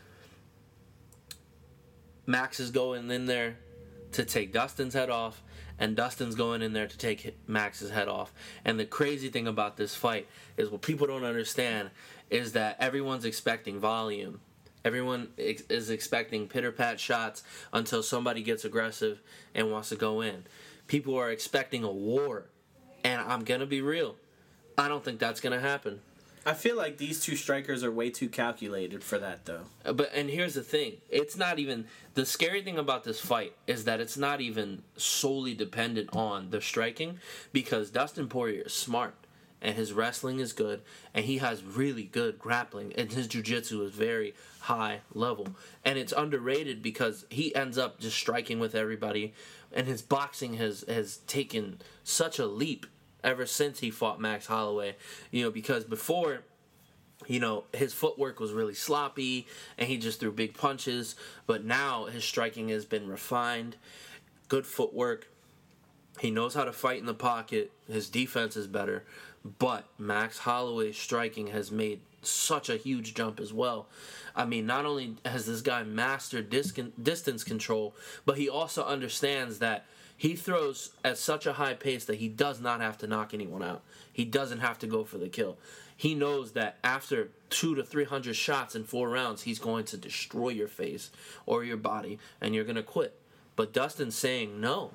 [2.25, 3.57] Max is going in there
[4.13, 5.43] to take Dustin's head off,
[5.79, 8.33] and Dustin's going in there to take Max's head off.
[8.65, 11.91] And the crazy thing about this fight is what people don't understand
[12.29, 14.39] is that everyone's expecting volume.
[14.83, 17.43] Everyone is expecting pitter pat shots
[17.73, 19.21] until somebody gets aggressive
[19.53, 20.45] and wants to go in.
[20.87, 22.45] People are expecting a war.
[23.03, 24.15] And I'm going to be real.
[24.77, 26.01] I don't think that's going to happen.
[26.47, 29.63] I feel like these two strikers are way too calculated for that, though.
[29.83, 33.51] Uh, But and here's the thing: it's not even the scary thing about this fight
[33.67, 37.19] is that it's not even solely dependent on the striking
[37.51, 39.13] because Dustin Poirier is smart
[39.61, 40.83] and his wrestling is good
[41.13, 45.47] and he has really good grappling and his jiu-jitsu is very high level
[45.83, 49.33] and it's underrated because he ends up just striking with everybody
[49.73, 52.85] and his boxing has has taken such a leap
[53.23, 54.95] ever since he fought Max Holloway
[55.31, 56.43] you know because before
[57.25, 61.15] you know, his footwork was really sloppy and he just threw big punches.
[61.47, 63.75] But now his striking has been refined,
[64.47, 65.27] good footwork.
[66.19, 67.71] He knows how to fight in the pocket.
[67.91, 69.03] His defense is better.
[69.59, 73.87] But Max Holloway's striking has made such a huge jump as well.
[74.35, 79.85] I mean, not only has this guy mastered distance control, but he also understands that
[80.17, 83.63] he throws at such a high pace that he does not have to knock anyone
[83.63, 83.83] out.
[84.11, 85.57] He doesn't have to go for the kill.
[85.95, 89.97] He knows that after two to three hundred shots in four rounds, he's going to
[89.97, 91.11] destroy your face
[91.45, 93.19] or your body, and you're gonna quit.
[93.55, 94.91] But Dustin's saying no,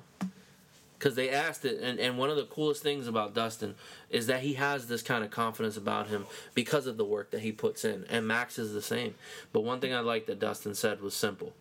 [0.97, 3.75] because they asked it, and, and one of the coolest things about Dustin
[4.09, 7.41] is that he has this kind of confidence about him because of the work that
[7.41, 9.15] he puts in, and Max is the same.
[9.51, 11.51] But one thing I like that Dustin said was simple.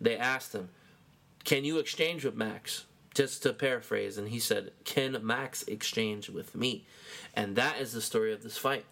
[0.00, 0.70] They asked him,
[1.48, 2.84] "Can you exchange with Max?"
[3.14, 6.84] Just to paraphrase, and he said, "Can Max exchange with me?"
[7.34, 8.84] And that is the story of this fight.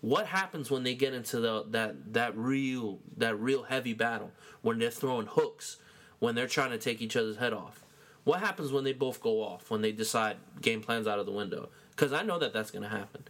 [0.00, 4.80] What happens when they get into the that that real that real heavy battle when
[4.80, 5.76] they're throwing hooks,
[6.18, 7.84] when they're trying to take each other's head off?
[8.24, 11.32] What happens when they both go off when they decide game plans out of the
[11.32, 11.68] window?
[11.90, 13.22] Because I know that that's going to happen.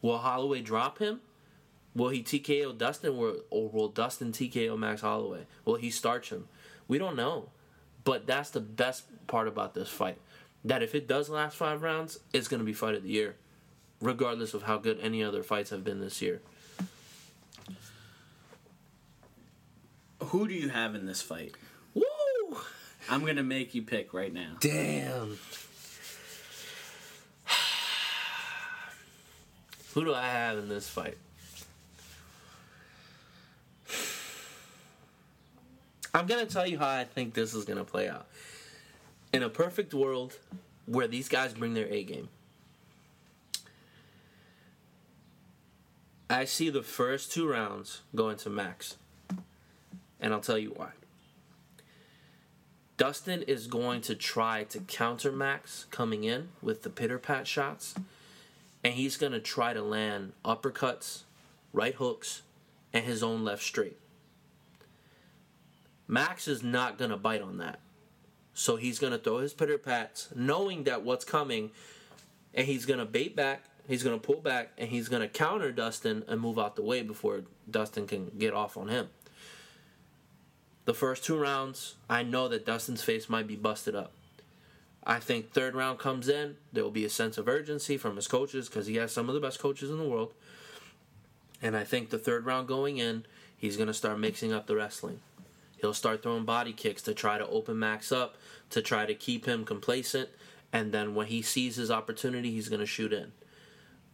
[0.00, 1.22] Will Holloway drop him?
[1.94, 5.46] Will he TKO Dustin or, or will Dustin TKO Max Holloway?
[5.64, 6.46] Will he starch him?
[6.86, 7.50] We don't know.
[8.04, 10.18] But that's the best part about this fight.
[10.64, 13.36] That if it does last five rounds, it's going to be fight of the year,
[14.00, 16.40] regardless of how good any other fights have been this year.
[20.24, 21.54] Who do you have in this fight?
[21.94, 22.02] Woo!
[23.08, 24.56] I'm gonna make you pick right now.
[24.60, 25.38] Damn.
[29.94, 31.16] Who do I have in this fight?
[36.12, 38.26] I'm gonna tell you how I think this is gonna play out.
[39.32, 40.36] In a perfect world
[40.86, 42.28] where these guys bring their A game,
[46.28, 48.96] I see the first two rounds going to Max.
[50.20, 50.90] And I'll tell you why.
[52.96, 57.94] Dustin is going to try to counter Max coming in with the pitter pat shots,
[58.84, 61.22] and he's going to try to land uppercuts,
[61.72, 62.42] right hooks,
[62.92, 63.96] and his own left straight.
[66.10, 67.78] Max is not going to bite on that.
[68.52, 71.70] So he's going to throw his pitter pats, knowing that what's coming,
[72.52, 75.28] and he's going to bait back, he's going to pull back, and he's going to
[75.28, 79.08] counter Dustin and move out the way before Dustin can get off on him.
[80.84, 84.10] The first two rounds, I know that Dustin's face might be busted up.
[85.04, 88.26] I think third round comes in, there will be a sense of urgency from his
[88.26, 90.32] coaches because he has some of the best coaches in the world.
[91.62, 94.74] And I think the third round going in, he's going to start mixing up the
[94.74, 95.20] wrestling.
[95.80, 98.36] He'll start throwing body kicks to try to open Max up,
[98.70, 100.28] to try to keep him complacent,
[100.72, 103.32] and then when he sees his opportunity, he's going to shoot in.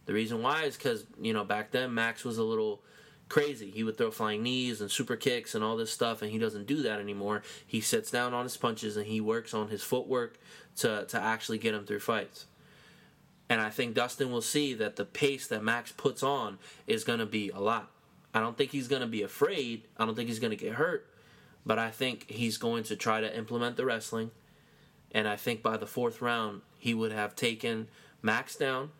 [0.05, 2.81] The reason why is because, you know, back then Max was a little
[3.29, 3.69] crazy.
[3.69, 6.65] He would throw flying knees and super kicks and all this stuff, and he doesn't
[6.65, 7.43] do that anymore.
[7.65, 10.39] He sits down on his punches and he works on his footwork
[10.77, 12.45] to, to actually get him through fights.
[13.49, 17.19] And I think Dustin will see that the pace that Max puts on is going
[17.19, 17.91] to be a lot.
[18.33, 19.83] I don't think he's going to be afraid.
[19.97, 21.09] I don't think he's going to get hurt.
[21.67, 24.31] But I think he's going to try to implement the wrestling.
[25.11, 27.89] And I think by the fourth round, he would have taken
[28.21, 28.91] Max down.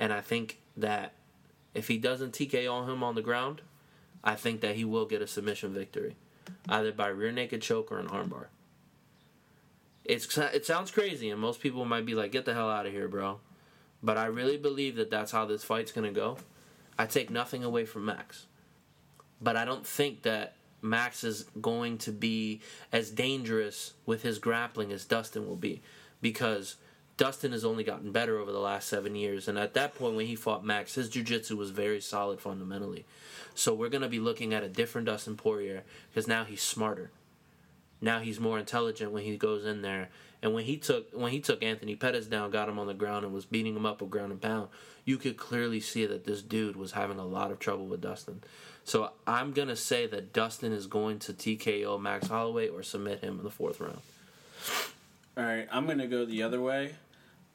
[0.00, 1.12] And I think that
[1.72, 3.62] if he doesn't TKO him on the ground,
[4.24, 6.16] I think that he will get a submission victory,
[6.68, 8.46] either by rear naked choke or an armbar.
[10.04, 12.92] It's it sounds crazy, and most people might be like, "Get the hell out of
[12.92, 13.38] here, bro."
[14.02, 16.38] But I really believe that that's how this fight's gonna go.
[16.98, 18.46] I take nothing away from Max,
[19.40, 20.55] but I don't think that
[20.86, 22.60] Max is going to be
[22.92, 25.82] as dangerous with his grappling as Dustin will be,
[26.20, 26.76] because
[27.16, 30.26] Dustin has only gotten better over the last seven years, and at that point when
[30.26, 33.04] he fought Max, his jiu-jitsu was very solid fundamentally.
[33.54, 37.10] So we're gonna be looking at a different Dustin Poirier because now he's smarter.
[38.00, 40.10] Now he's more intelligent when he goes in there.
[40.42, 43.24] And when he took when he took Anthony Pettis down, got him on the ground,
[43.24, 44.68] and was beating him up with ground and pound,
[45.06, 48.42] you could clearly see that this dude was having a lot of trouble with Dustin.
[48.86, 53.38] So I'm gonna say that Dustin is going to TKO Max Holloway or submit him
[53.38, 53.98] in the fourth round.
[55.36, 56.94] All right, I'm gonna go the other way.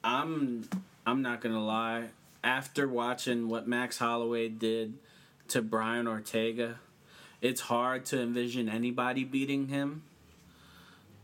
[0.04, 0.67] I'm
[1.08, 2.10] I'm not gonna lie.
[2.44, 4.96] After watching what Max Holloway did
[5.48, 6.80] to Brian Ortega,
[7.39, 10.04] it's hard to envision anybody beating him.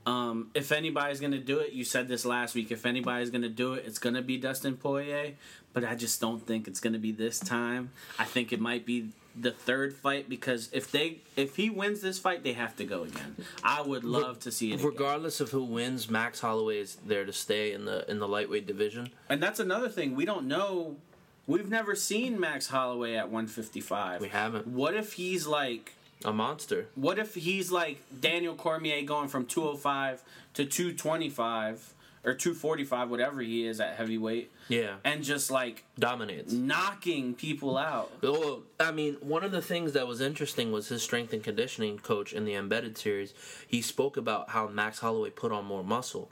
[0.06, 2.72] Um, if anybody's gonna do it, you said this last week.
[2.72, 5.34] If anybody's gonna do it, it's gonna be Dustin Poirier.
[5.74, 7.92] But I just don't think it's gonna be this time.
[8.18, 12.18] I think it might be the third fight because if they if he wins this
[12.20, 13.36] fight, they have to go again.
[13.64, 14.76] I would love to see it.
[14.76, 14.86] again.
[14.86, 18.66] Regardless of who wins, Max Holloway is there to stay in the in the lightweight
[18.66, 19.12] division.
[19.30, 20.16] And that's another thing.
[20.16, 20.98] We don't know.
[21.46, 24.20] We've never seen Max Holloway at 155.
[24.22, 24.68] We haven't.
[24.68, 25.94] What if he's like
[26.26, 26.88] A monster.
[26.96, 30.24] what if he's like Daniel Cormier going from 205
[30.56, 31.94] to 225
[32.28, 34.96] or 245 whatever he is at heavyweight Yeah.
[35.06, 36.52] and just like Dominates.
[36.52, 38.12] knocking people out.
[38.22, 41.98] Well, I mean, one of the things that was interesting was his strength and conditioning
[42.00, 43.34] coach in the embedded series.
[43.66, 46.30] He spoke about how Max Holloway put on more muscle.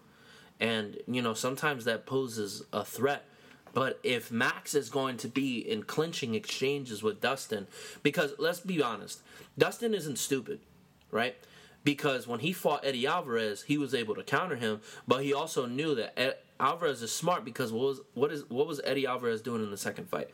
[0.59, 3.23] And, you know, sometimes that poses a threat.
[3.73, 7.67] But if Max is going to be in clinching exchanges with Dustin,
[8.03, 9.21] because let's be honest,
[9.57, 10.59] Dustin isn't stupid,
[11.11, 11.35] right?
[11.85, 15.65] Because when he fought Eddie Alvarez, he was able to counter him, but he also
[15.65, 19.41] knew that Ed- Alvarez is smart because what was what is what was Eddie Alvarez
[19.41, 20.29] doing in the second fight?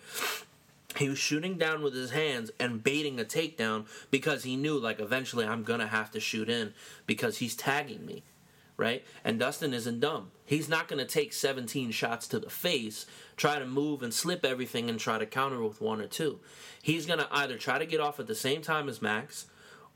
[0.98, 5.00] he was shooting down with his hands and baiting a takedown because he knew like
[5.00, 6.74] eventually I'm gonna have to shoot in
[7.06, 8.24] because he's tagging me,
[8.78, 9.04] right?
[9.24, 10.32] And Dustin isn't dumb.
[10.46, 13.06] He's not gonna take 17 shots to the face,
[13.38, 16.40] try to move and slip everything and try to counter with one or two.
[16.82, 19.46] He's gonna either try to get off at the same time as Max,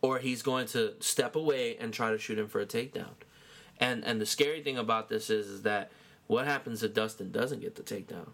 [0.06, 3.16] or he's going to step away and try to shoot him for a takedown.
[3.80, 5.92] And and the scary thing about this is is that
[6.28, 8.30] what happens if Dustin doesn't get the takedown?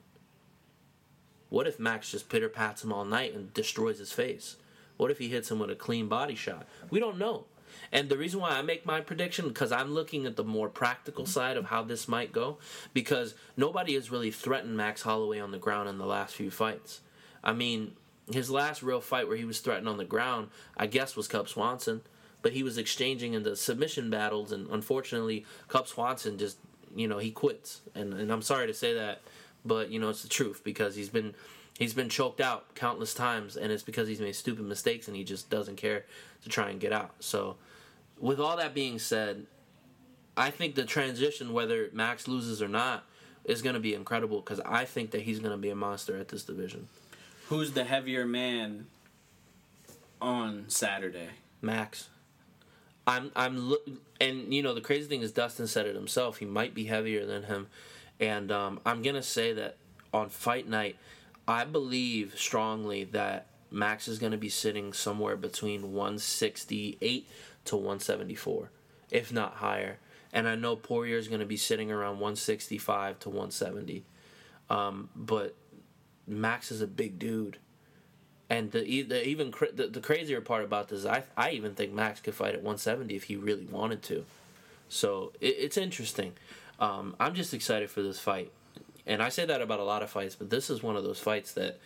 [1.49, 4.57] What if Max just pitter pats him all night and destroys his face?
[4.97, 6.67] What if he hits him with a clean body shot?
[6.89, 7.45] We don't know.
[7.91, 11.25] And the reason why I make my prediction because I'm looking at the more practical
[11.25, 12.57] side of how this might go
[12.93, 16.99] because nobody has really threatened Max Holloway on the ground in the last few fights.
[17.43, 17.95] I mean,
[18.33, 21.47] his last real fight where he was threatened on the ground, I guess, was Cub
[21.49, 22.01] Swanson,
[22.41, 26.57] but he was exchanging in the submission battles, and unfortunately, Cub Swanson just,
[26.95, 27.81] you know, he quits.
[27.95, 29.21] And and I'm sorry to say that,
[29.65, 31.33] but you know, it's the truth because he's been
[31.77, 35.23] he's been choked out countless times, and it's because he's made stupid mistakes and he
[35.23, 36.05] just doesn't care
[36.43, 37.11] to try and get out.
[37.19, 37.57] So,
[38.19, 39.45] with all that being said,
[40.35, 43.05] I think the transition, whether Max loses or not,
[43.43, 46.17] is going to be incredible because I think that he's going to be a monster
[46.17, 46.87] at this division.
[47.51, 48.87] Who's the heavier man
[50.21, 51.31] on Saturday?
[51.61, 52.07] Max.
[53.05, 53.73] I'm I'm
[54.21, 56.37] and you know the crazy thing is Dustin said it himself.
[56.37, 57.67] He might be heavier than him,
[58.21, 59.75] and um, I'm gonna say that
[60.13, 60.95] on fight night,
[61.45, 67.27] I believe strongly that Max is gonna be sitting somewhere between 168
[67.65, 68.69] to 174,
[69.09, 69.99] if not higher.
[70.31, 74.05] And I know Poirier is gonna be sitting around 165 to 170,
[74.69, 75.53] um, but
[76.31, 77.57] Max is a big dude
[78.49, 82.19] And the, the even the, the crazier part about this, I I even think Max
[82.19, 84.25] could fight at 170 if he really wanted to.
[84.89, 86.33] So it, it's interesting.
[86.79, 88.51] Um, I'm just excited for this fight,
[89.07, 91.19] and I say that about a lot of fights, but this is one of those
[91.19, 91.79] fights that,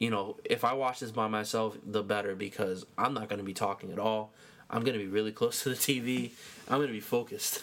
[0.00, 3.44] you know, if I watch this by myself, the better because I'm not going to
[3.44, 4.32] be talking at all.
[4.70, 6.30] I'm going to be really close to the TV.
[6.68, 7.62] I'm going to be focused.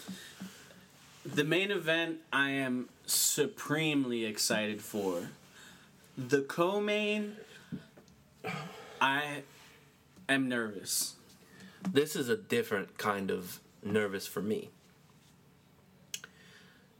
[1.25, 5.29] The main event I am supremely excited for.
[6.27, 7.37] The co-main
[8.99, 9.43] I
[10.27, 11.15] am nervous.
[11.89, 14.69] This is a different kind of nervous for me.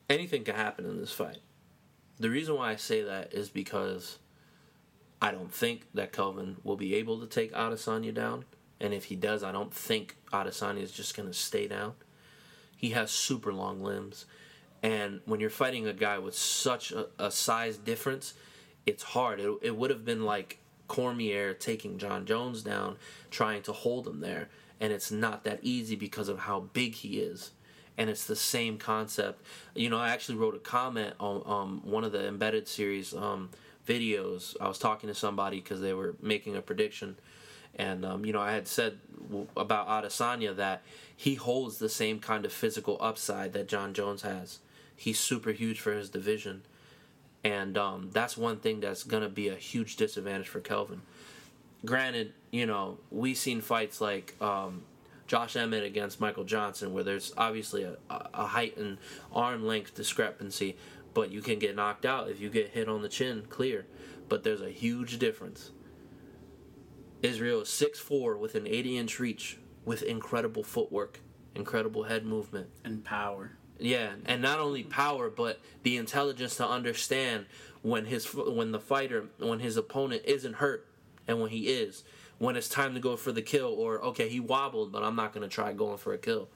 [0.09, 1.39] Anything can happen in this fight.
[2.17, 4.20] The reason why I say that is because
[5.22, 8.45] I don't think that Kelvin will be able to take Adesanya down.
[8.80, 11.95] And if he does, I don't think Adesanya is just going to stay down.
[12.78, 14.26] He has super long limbs.
[14.82, 18.34] And when you're fighting a guy with such a, a size difference,
[18.86, 19.40] it's hard.
[19.40, 22.98] It, it would have been like Cormier taking Jon Jones down,
[23.32, 24.50] trying to hold him there.
[24.80, 27.52] And it's not that easy because of how big he is.
[27.98, 29.44] And it's the same concept.
[29.76, 33.50] You know, I actually wrote a comment on um, one of the embedded series um,
[33.86, 34.56] videos.
[34.62, 37.18] I was talking to somebody because they were making a prediction.
[37.76, 39.00] And, um, you know, I had said
[39.56, 40.82] about Adesanya that
[41.16, 44.60] he holds the same kind of physical upside that Jon Jones has.
[44.96, 46.64] He's super huge for his division.
[47.44, 51.02] And um, that's one thing that's going to be a huge disadvantage for Kelvin.
[51.86, 54.84] Granted, you know, we've seen fights like um,
[55.28, 58.98] Josh Emmett against Michael Johnson where there's obviously a, a height and
[59.32, 60.76] arm length discrepancy,
[61.14, 63.86] but you can get knocked out if you get hit on the chin, clear.
[64.28, 65.72] But there's a huge difference.
[67.22, 71.20] Israel is 6'4 with an 80 inch reach with incredible footwork,
[71.56, 72.70] incredible head movement.
[72.84, 73.59] And power.
[73.80, 77.46] Yeah, and not only power, but the intelligence to understand
[77.82, 80.86] when his when the fighter when his opponent isn't hurt
[81.28, 82.04] and when he is,
[82.40, 85.34] when it's time to go for the kill, or okay, he wobbled, but I'm not
[85.34, 86.50] going to try going for a kill.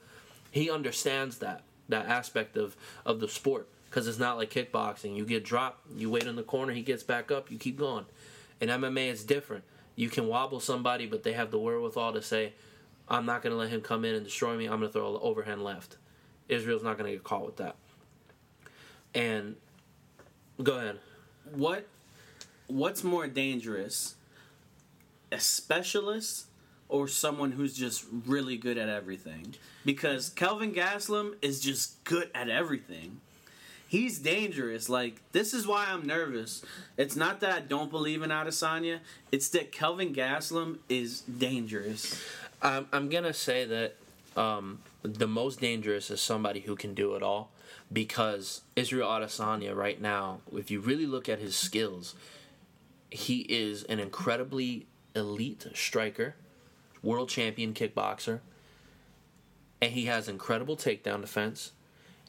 [0.50, 5.16] He understands that that aspect of of the sport because it's not like kickboxing.
[5.16, 8.04] You get dropped, you wait in the corner, he gets back up, you keep going.
[8.60, 9.64] In MMA, it's different.
[9.96, 12.52] You can wobble somebody, but they have the wherewithal to say,
[13.08, 14.66] "I'm not going to let him come in and destroy me.
[14.66, 15.96] I'm going to throw an overhand left."
[16.48, 17.76] Israel's not going to get caught with that.
[19.14, 19.56] And
[20.62, 20.98] go ahead.
[21.52, 21.86] What
[22.66, 24.14] what's more dangerous?
[25.30, 26.46] A specialist
[26.88, 29.54] or someone who's just really good at everything?
[29.84, 33.20] Because Kelvin Gastelum is just good at everything.
[33.86, 34.88] He's dangerous.
[34.88, 36.64] Like this is why I'm nervous.
[36.96, 39.00] It's not that I don't believe in Adesanya.
[39.30, 42.22] It's that Kelvin Gastelum is dangerous.
[42.62, 43.96] I'm, I'm to say that
[44.36, 47.52] um, the most dangerous is somebody who can do it all
[47.92, 52.14] because Israel Adesanya right now, if you really look at his skills,
[53.10, 56.34] he is an incredibly elite striker,
[57.02, 58.40] world champion kickboxer,
[59.82, 61.72] and he has incredible takedown defense,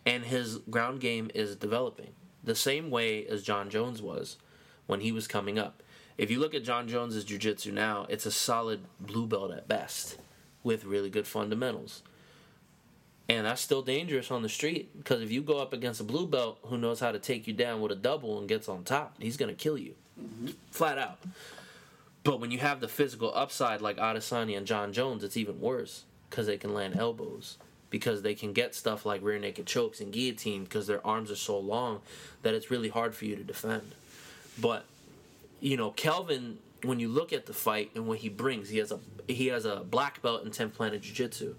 [0.05, 2.11] and his ground game is developing
[2.43, 4.37] the same way as Jon Jones was
[4.85, 5.81] when he was coming up.
[6.17, 10.17] If you look at Jon Jones's jiu-jitsu now, it's a solid blue belt at best
[10.61, 12.03] with really good fundamentals.
[13.27, 16.27] And that's still dangerous on the street because if you go up against a blue
[16.27, 19.15] belt who knows how to take you down with a double and gets on top,
[19.19, 19.95] he's going to kill you.
[20.21, 20.49] Mm-hmm.
[20.69, 21.19] Flat out.
[22.23, 26.03] But when you have the physical upside like Adesanya and Jon Jones, it's even worse
[26.29, 27.57] because they can land elbows.
[27.89, 31.35] Because they can get stuff like rear naked chokes and guillotine because their arms are
[31.35, 32.01] so long
[32.41, 33.93] that it's really hard for you to defend.
[34.59, 34.85] But,
[35.61, 38.91] you know, Kelvin, when you look at the fight and what he brings, he has
[38.91, 41.55] a he has a black belt in 10th Planet Jiu Jitsu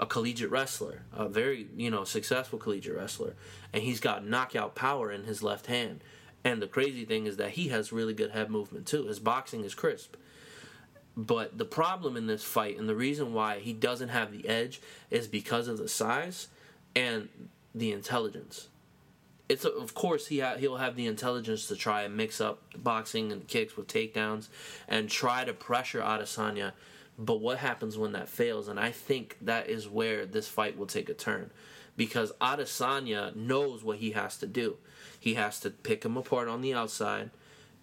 [0.00, 3.34] a collegiate wrestler, a very you know successful collegiate wrestler,
[3.72, 6.00] and he's got knockout power in his left hand.
[6.42, 9.04] And the crazy thing is that he has really good head movement too.
[9.04, 10.16] His boxing is crisp.
[11.14, 14.80] But the problem in this fight, and the reason why he doesn't have the edge,
[15.10, 16.48] is because of the size
[16.96, 17.28] and
[17.74, 18.68] the intelligence.
[19.50, 23.32] It's of course he ha- he'll have the intelligence to try and mix up boxing
[23.32, 24.48] and kicks with takedowns,
[24.88, 26.72] and try to pressure Adesanya
[27.20, 28.66] but what happens when that fails?
[28.66, 31.50] And I think that is where this fight will take a turn.
[31.96, 34.78] Because Adesanya knows what he has to do.
[35.18, 37.30] He has to pick him apart on the outside.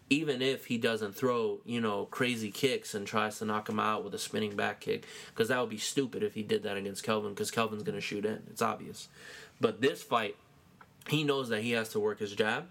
[0.09, 4.03] Even if he doesn't throw, you know, crazy kicks and tries to knock him out
[4.03, 5.05] with a spinning back kick.
[5.27, 8.01] Because that would be stupid if he did that against Kelvin, because Kelvin's going to
[8.01, 8.41] shoot in.
[8.49, 9.07] It's obvious.
[9.61, 10.35] But this fight,
[11.07, 12.65] he knows that he has to work his jab.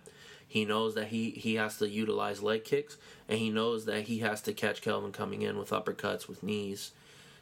[0.49, 2.97] He knows that he, he has to utilize leg kicks,
[3.29, 6.93] and he knows that he has to catch Kelvin coming in with uppercuts, with knees.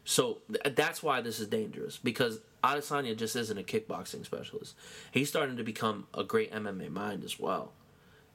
[0.04, 4.74] So th- that's why this is dangerous because Adesanya just isn't a kickboxing specialist.
[5.10, 7.72] He's starting to become a great MMA mind as well.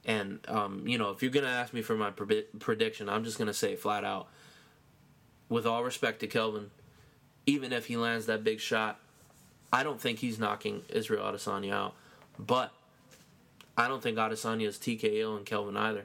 [0.04, 3.38] And um, you know, if you're gonna ask me for my pre- prediction, I'm just
[3.38, 4.28] gonna say flat out,
[5.48, 6.70] with all respect to Kelvin,
[7.46, 8.98] even if he lands that big shot,
[9.72, 11.94] I don't think he's knocking Israel Adesanya out.
[12.38, 12.72] But
[13.80, 16.04] I don't think Adesanya is TKO and Kelvin either.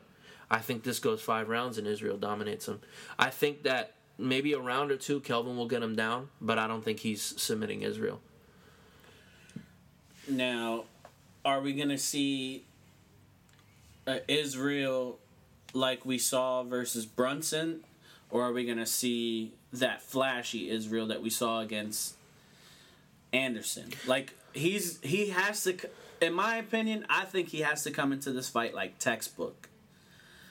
[0.49, 2.79] I think this goes five rounds and Israel dominates him.
[3.19, 6.67] I think that maybe a round or two, Kelvin will get him down, but I
[6.67, 8.21] don't think he's submitting Israel.
[10.27, 10.85] Now,
[11.43, 12.63] are we going to see
[14.07, 15.19] uh, Israel
[15.73, 17.81] like we saw versus Brunson,
[18.29, 22.15] or are we going to see that flashy Israel that we saw against
[23.33, 23.91] Anderson?
[24.07, 25.77] Like he's he has to,
[26.25, 29.69] in my opinion, I think he has to come into this fight like textbook.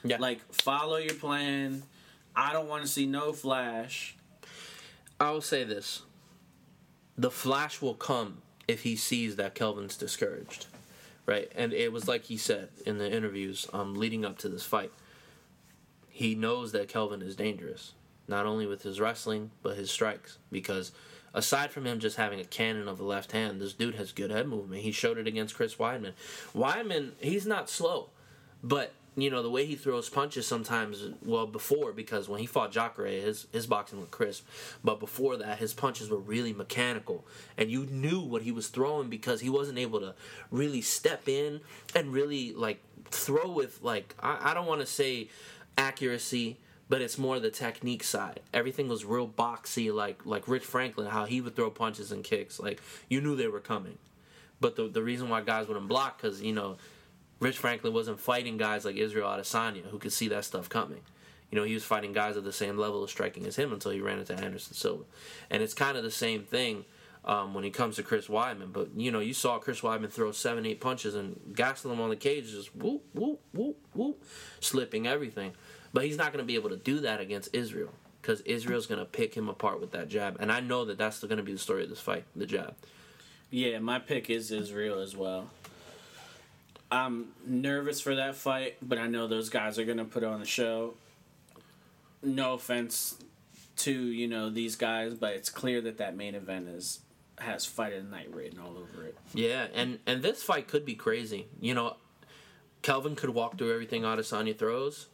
[0.03, 0.17] Yeah.
[0.19, 1.83] Like follow your plan.
[2.35, 4.15] I don't want to see no flash.
[5.19, 6.03] I will say this:
[7.17, 10.67] the flash will come if he sees that Kelvin's discouraged,
[11.25, 11.51] right?
[11.55, 14.91] And it was like he said in the interviews um, leading up to this fight.
[16.09, 17.93] He knows that Kelvin is dangerous,
[18.27, 20.37] not only with his wrestling but his strikes.
[20.51, 20.91] Because
[21.35, 24.31] aside from him just having a cannon of the left hand, this dude has good
[24.31, 24.81] head movement.
[24.81, 26.13] He showed it against Chris Weidman.
[26.55, 28.09] Weidman, he's not slow,
[28.63, 32.71] but you know the way he throws punches sometimes well before because when he fought
[32.71, 34.45] Jacare his his boxing looked crisp
[34.83, 37.25] but before that his punches were really mechanical
[37.57, 40.13] and you knew what he was throwing because he wasn't able to
[40.51, 41.61] really step in
[41.95, 45.29] and really like throw with like I, I don't want to say
[45.77, 46.57] accuracy
[46.87, 48.41] but it's more the technique side.
[48.53, 52.59] Everything was real boxy, like like Rich Franklin, how he would throw punches and kicks.
[52.59, 53.97] Like you knew they were coming,
[54.59, 56.77] but the the reason why guys wouldn't block because you know
[57.39, 61.01] Rich Franklin wasn't fighting guys like Israel Adesanya who could see that stuff coming.
[61.51, 63.91] You know, he was fighting guys at the same level of striking as him until
[63.91, 65.03] he ran into Anderson Silva.
[65.49, 66.85] And it's kind of the same thing
[67.23, 68.73] um, when he comes to Chris Weidman.
[68.73, 72.09] But, you know, you saw Chris Weidman throw seven, eight punches and gassing them on
[72.09, 74.23] the cage, just whoop, whoop, whoop, whoop,
[74.59, 75.53] slipping everything.
[75.95, 78.99] But he's not going to be able to do that against Israel because Israel's going
[78.99, 80.35] to pick him apart with that jab.
[80.41, 82.75] And I know that that's going to be the story of this fight, the jab.
[83.49, 85.47] Yeah, my pick is Israel as well.
[86.91, 90.45] I'm nervous for that fight, but I know those guys are gonna put on the
[90.45, 90.95] show.
[92.21, 93.15] No offense
[93.77, 96.99] to you know these guys, but it's clear that that main event is
[97.39, 99.17] has fight of the night written all over it.
[99.33, 101.47] Yeah, and and this fight could be crazy.
[101.61, 101.97] You know,
[102.81, 105.07] Kelvin could walk through everything Adesanya throws.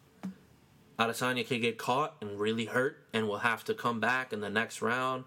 [1.00, 4.50] Adesanya could get caught and really hurt, and will have to come back in the
[4.50, 5.26] next round.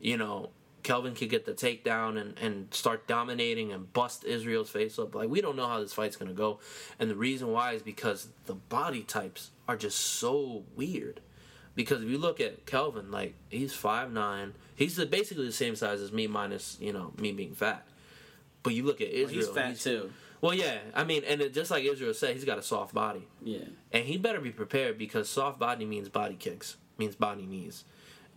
[0.00, 0.50] You know,
[0.82, 5.14] Kelvin could get the takedown and, and start dominating and bust Israel's face up.
[5.14, 6.60] Like, we don't know how this fight's going to go.
[6.98, 11.20] And the reason why is because the body types are just so weird.
[11.74, 14.54] Because if you look at Kelvin, like, he's five nine.
[14.74, 17.86] He's basically the same size as me, minus, you know, me being fat.
[18.62, 19.46] But you look at Israel.
[19.46, 20.12] He's fat too.
[20.42, 20.78] Well, yeah.
[20.92, 23.28] I mean, and it, just like Israel said, he's got a soft body.
[23.42, 23.60] Yeah.
[23.92, 27.84] And he better be prepared because soft body means body kicks, means body knees.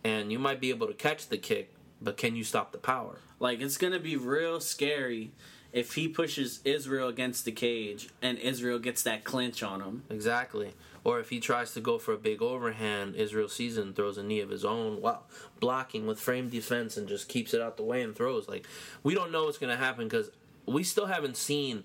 [0.04, 3.18] And you might be able to catch the kick, but can you stop the power?
[3.40, 5.32] Like it's gonna be real scary
[5.72, 10.04] if he pushes Israel against the cage and Israel gets that clinch on him.
[10.08, 10.74] Exactly.
[11.02, 14.16] Or if he tries to go for a big overhand, Israel sees it and throws
[14.16, 15.24] a knee of his own while
[15.58, 18.48] blocking with frame defense and just keeps it out the way and throws.
[18.48, 18.64] Like
[19.02, 20.30] we don't know what's gonna happen because
[20.66, 21.84] we still haven't seen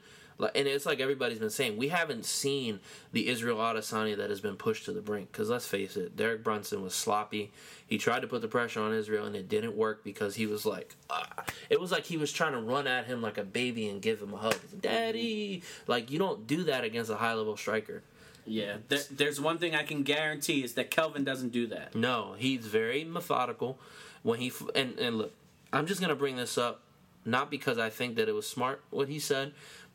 [0.56, 2.80] and it's like everybody's been saying, we haven't seen
[3.12, 5.32] the Israel Adesanya that has been pushed to the brink.
[5.32, 7.52] Because let's face it, Derek Brunson was sloppy.
[7.86, 10.66] He tried to put the pressure on Israel, and it didn't work because he was
[10.66, 11.44] like, ah.
[11.70, 14.22] it was like he was trying to run at him like a baby and give
[14.22, 15.64] him a hug, Daddy.
[15.88, 18.04] Like you don't do that against a high level striker.
[18.46, 21.94] Yeah, there, there's one thing I can guarantee is that Kelvin doesn't do that.
[21.94, 23.78] No, he's very methodical.
[24.24, 25.34] When he and and look,
[25.72, 26.82] I'm just gonna bring this up,
[27.26, 29.54] not because I think that it was smart what he said,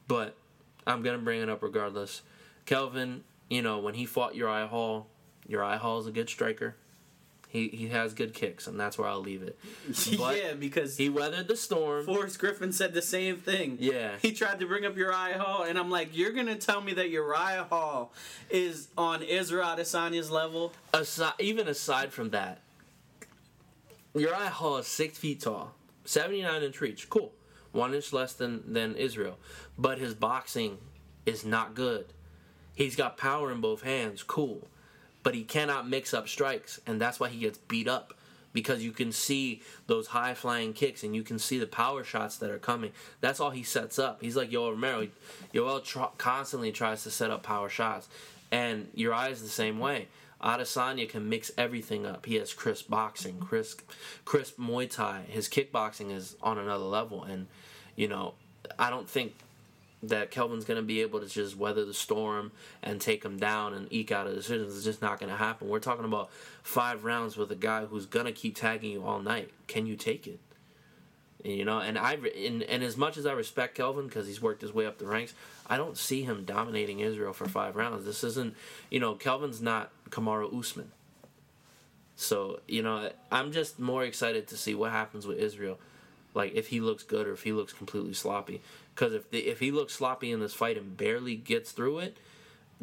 [0.09, 0.37] but
[0.87, 2.23] I'm gonna bring it up regardless.
[2.65, 5.09] Kelvin, you know, when he fought Uriah Hall,
[5.47, 6.77] Uriah Hall is a good striker.
[7.49, 9.59] He he has good kicks, and that's where I'll leave it.
[10.19, 12.05] But yeah, because he weathered the storm.
[12.05, 13.79] Forrest Griffin said the same thing.
[13.81, 16.93] Yeah, he tried to bring up Uriah Hall, and I'm like, you're gonna tell me
[16.95, 18.13] that Uriah Hall
[18.51, 20.73] is on Israel Adesanya's level?
[20.93, 22.61] Aside, even aside from that,
[24.15, 25.75] Uriah Hall is six feet tall,
[26.07, 27.09] 79 inch reach.
[27.11, 27.33] Cool
[27.77, 29.39] one inch less than than Israel,
[29.79, 30.79] but his boxing
[31.27, 32.07] is not good.
[32.75, 34.67] He's got power in both hands, cool,
[35.23, 38.15] but he cannot mix up strikes, and that's why he gets beat up
[38.53, 42.39] because you can see those high flying kicks and you can see the power shots
[42.39, 42.91] that are coming.
[43.21, 44.23] That's all he sets up.
[44.23, 45.09] He's like Yoel Romero.
[45.53, 48.09] Yoel tr- constantly tries to set up power shots,
[48.51, 50.09] and Uriah is the same way.
[50.43, 52.27] Adesanya can mix everything up.
[52.27, 53.81] He has crisp boxing, crisp,
[54.25, 55.23] crisp Muay Thai.
[55.29, 57.47] His kickboxing is on another level, and
[57.97, 58.35] you know,
[58.79, 59.35] I don't think
[60.03, 63.73] that Kelvin's going to be able to just weather the storm and take him down
[63.73, 64.67] and eke out a decision.
[64.67, 65.69] It's just not going to happen.
[65.69, 66.31] We're talking about
[66.63, 69.51] five rounds with a guy who's going to keep tagging you all night.
[69.67, 70.39] Can you take it?
[71.43, 74.63] You know, and I and, and as much as I respect Kelvin because he's worked
[74.63, 75.33] his way up the ranks,
[75.67, 78.05] I don't see him dominating Israel for five rounds.
[78.05, 78.55] This isn't,
[78.91, 80.91] you know, Kelvin's not Kamaru Usman.
[82.17, 85.79] So you know, I'm just more excited to see what happens with Israel,
[86.35, 88.61] like if he looks good or if he looks completely sloppy.
[88.95, 92.17] Because if the, if he looks sloppy in this fight and barely gets through it,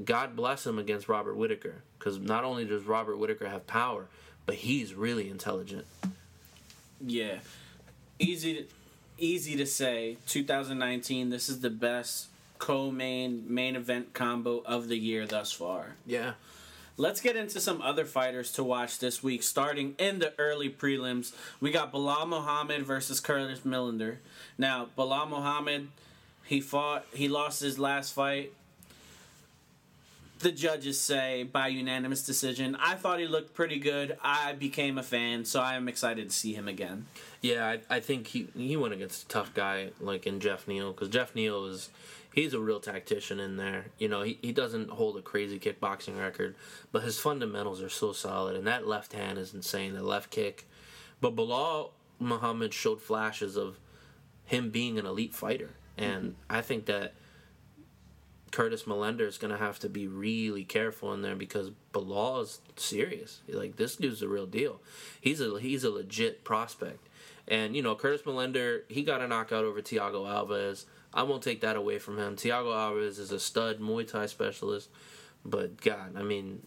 [0.03, 1.81] God bless him against Robert Whitaker.
[1.97, 4.07] Because not only does Robert Whitaker have power,
[4.45, 5.85] but he's really intelligent.
[7.05, 7.39] Yeah,
[8.19, 8.65] easy, to,
[9.17, 10.17] easy to say.
[10.27, 11.29] 2019.
[11.29, 12.27] This is the best
[12.59, 15.95] co-main main event combo of the year thus far.
[16.05, 16.33] Yeah.
[16.95, 19.41] Let's get into some other fighters to watch this week.
[19.41, 24.17] Starting in the early prelims, we got Belal Muhammad versus Curtis Millender.
[24.59, 25.87] Now, Belal Muhammad,
[26.45, 28.53] he fought, he lost his last fight.
[30.37, 32.75] The judges say by unanimous decision.
[32.75, 34.17] I thought he looked pretty good.
[34.21, 37.05] I became a fan, so I am excited to see him again.
[37.41, 40.91] Yeah, I, I think he he went against a tough guy like in Geoff Neal
[40.91, 41.89] because Geoff Neal is
[42.33, 43.85] he's a real tactician in there.
[43.97, 46.55] You know, he, he doesn't hold a crazy kickboxing record,
[46.91, 49.93] but his fundamentals are so solid, and that left hand is insane.
[49.93, 50.67] The left kick,
[51.21, 53.79] but Belal Muhammad showed flashes of
[54.45, 56.55] him being an elite fighter, and mm-hmm.
[56.55, 57.13] I think that
[58.53, 62.61] Curtis Millender is going to have to be really careful in there because Belal is
[62.75, 63.41] serious.
[63.47, 64.79] Like this dude's the real deal.
[65.19, 67.09] He's a he's a legit prospect.
[67.47, 70.85] And you know, Curtis Millender, he got a knockout over Thiago Alves.
[71.13, 72.35] I won't take that away from him.
[72.35, 74.89] Thiago Alves is a stud Muay Thai specialist,
[75.45, 76.63] but God, I mean,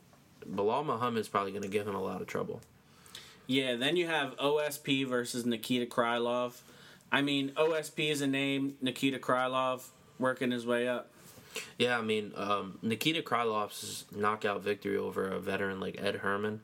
[0.49, 2.61] Belal Muhammad is probably going to give him a lot of trouble.
[3.47, 6.61] Yeah, then you have OSP versus Nikita Krylov.
[7.13, 8.77] I mean, OSP is a name.
[8.81, 9.89] Nikita Krylov
[10.19, 11.11] working his way up.
[11.79, 16.61] Yeah, I mean, um, Nikita Krylov's knockout victory over a veteran like Ed Herman,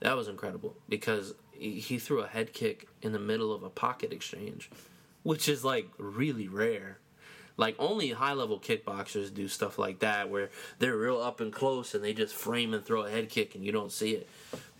[0.00, 4.12] that was incredible because he threw a head kick in the middle of a pocket
[4.12, 4.70] exchange,
[5.22, 6.98] which is like really rare.
[7.56, 11.94] Like only high level kickboxers do stuff like that where they're real up and close
[11.94, 14.28] and they just frame and throw a head kick and you don't see it.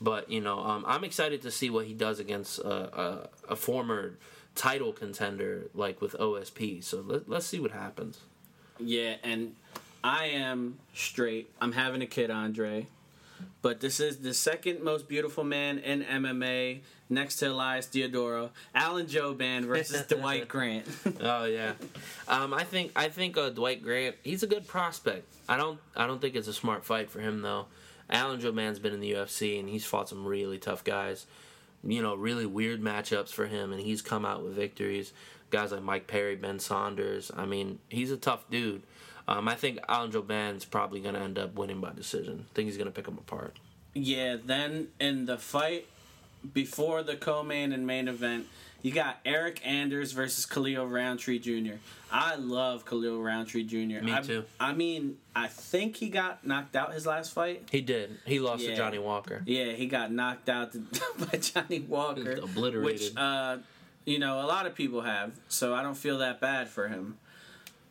[0.00, 4.14] But you know, um, I'm excited to see what he does against a, a former
[4.54, 6.82] title contender like with OSP.
[6.82, 8.20] So let, let's see what happens.
[8.78, 9.54] Yeah, and
[10.04, 11.50] I am straight.
[11.60, 12.86] I'm having a kid, Andre.
[13.62, 18.50] But this is the second most beautiful man in MMA, next to Elias Theodorou.
[18.74, 20.86] Alan Jouban versus Dwight Grant.
[21.20, 21.72] oh yeah,
[22.28, 24.16] um, I think I think uh, Dwight Grant.
[24.22, 25.32] He's a good prospect.
[25.48, 27.66] I don't I don't think it's a smart fight for him though.
[28.08, 31.26] Alan Jouban's been in the UFC and he's fought some really tough guys.
[31.82, 35.12] You know, really weird matchups for him, and he's come out with victories
[35.50, 37.30] guys like Mike Perry, Ben Saunders.
[37.36, 38.82] I mean, he's a tough dude.
[39.28, 42.46] Um, I think Alan Jouban's probably going to end up winning by decision.
[42.50, 43.58] I think he's going to pick him apart.
[43.94, 45.86] Yeah, then in the fight
[46.52, 48.46] before the co-main and main event,
[48.82, 51.76] you got Eric Anders versus Khalil Rountree Jr.
[52.12, 54.04] I love Khalil Rountree Jr.
[54.04, 54.44] Me I, too.
[54.60, 57.68] I mean, I think he got knocked out his last fight.
[57.72, 58.18] He did.
[58.24, 58.70] He lost yeah.
[58.70, 59.42] to Johnny Walker.
[59.44, 60.82] Yeah, he got knocked out to,
[61.18, 62.38] by Johnny Walker.
[62.42, 62.84] Obliterated.
[62.84, 63.58] Which, uh,
[64.04, 67.18] you know, a lot of people have, so I don't feel that bad for him.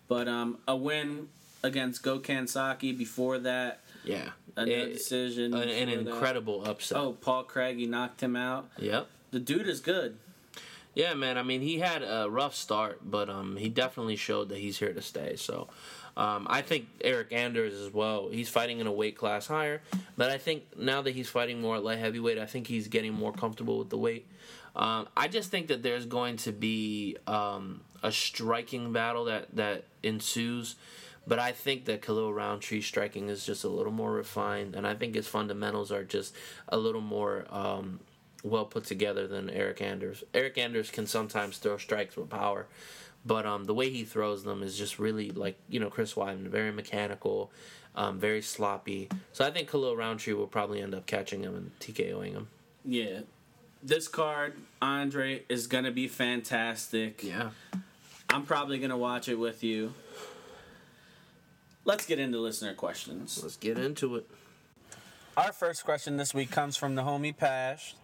[0.08, 1.30] But um, a win
[1.64, 3.82] against Gokhan Saki before that.
[4.03, 4.30] Yeah.
[4.58, 5.53] A it, decision.
[5.53, 6.72] An, an incredible that.
[6.72, 6.97] upset.
[6.97, 8.70] Oh, Paul Craig, he knocked him out.
[8.78, 9.08] Yep.
[9.32, 10.18] The dude is good.
[10.93, 11.38] Yeah, man.
[11.38, 14.93] I mean, he had a rough start, but um, he definitely showed that he's here
[14.93, 15.36] to stay.
[15.36, 15.68] So,
[16.16, 18.30] um, I think Eric Anders as well.
[18.30, 19.82] He's fighting in a weight class higher,
[20.16, 23.14] but I think now that he's fighting more at light heavyweight, I think he's getting
[23.14, 24.26] more comfortable with the weight.
[24.74, 29.86] Um, I just think that there's going to be um, a striking battle that that
[30.04, 30.76] ensues.
[31.28, 34.93] But I think that Khalil Rountree striking is just a little more refined, and I
[34.93, 36.36] think his fundamentals are just
[36.70, 38.00] a little more um,
[38.43, 40.24] well put together than Eric Anders.
[40.34, 42.68] Eric Anders can sometimes throw strikes with power,
[43.26, 46.48] but um, the way he throws them is just really like you know Chris Weidman,
[46.48, 47.52] very mechanical,
[47.96, 49.10] um, very sloppy.
[49.34, 52.48] So I think Khalil Rountree will probably end up catching him and TKOing him.
[52.84, 53.22] Yeah,
[53.86, 57.23] this card, Andre, is gonna be fantastic.
[57.23, 57.51] Yeah.
[58.29, 59.93] I'm probably gonna watch it with you.
[61.86, 63.39] Let's get into listener questions.
[63.43, 64.27] Let's get into it.
[65.38, 67.95] Our first question this week comes from the homie Pash.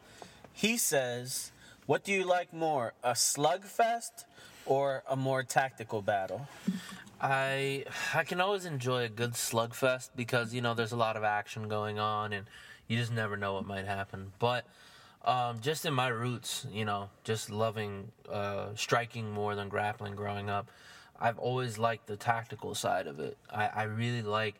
[0.53, 1.51] He says,
[1.87, 4.25] What do you like more, a slugfest
[4.67, 6.47] or a more tactical battle?
[7.19, 11.23] I I can always enjoy a good slugfest because you know there's a lot of
[11.23, 12.45] action going on and
[12.87, 14.31] you just never know what might happen.
[14.37, 14.65] But
[15.25, 20.49] um, just in my roots, you know, just loving uh, striking more than grappling growing
[20.49, 20.69] up.
[21.19, 23.37] I've always liked the tactical side of it.
[23.49, 24.55] I, I really like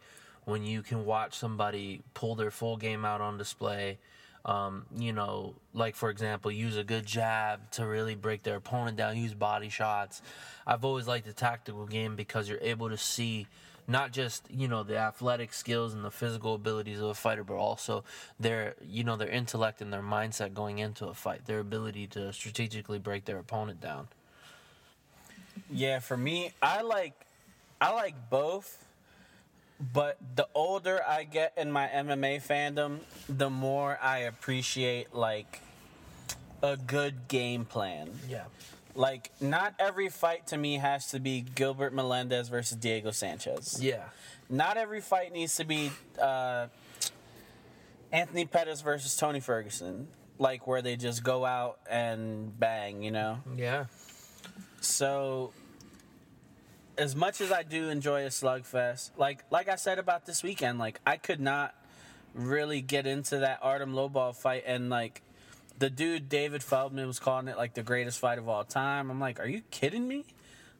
[0.46, 3.98] when you can watch somebody pull their full game out on display.
[4.44, 8.98] Um, you know, like for example, use a good jab to really break their opponent
[8.98, 10.22] down, use body shots.
[10.66, 13.48] I've always liked the tactical game because you're able to see
[13.88, 17.56] not just you know the athletic skills and the physical abilities of a fighter, but
[17.56, 18.04] also
[18.40, 22.32] their you know their intellect and their mindset going into a fight, their ability to
[22.34, 24.08] strategically break their opponent down.
[25.70, 27.14] Yeah, for me, I like
[27.80, 28.86] I like both,
[29.94, 35.62] but the older I get in my MMA fandom, the more I appreciate like
[36.62, 38.10] a good game plan.
[38.30, 38.44] Yeah.
[38.96, 43.80] Like not every fight to me has to be Gilbert Melendez versus Diego Sanchez.
[43.82, 44.04] Yeah.
[44.50, 46.68] Not every fight needs to be uh,
[48.12, 53.40] Anthony Pettis versus Tony Ferguson, like where they just go out and bang, you know.
[53.56, 53.86] Yeah.
[54.82, 55.54] So,
[56.98, 60.80] as much as I do enjoy a slugfest, like like I said about this weekend,
[60.80, 61.74] like I could not
[62.34, 65.22] really get into that Artem Lobov fight, and like
[65.82, 69.10] the dude David Feldman was calling it like the greatest fight of all time.
[69.10, 70.26] I'm like, are you kidding me?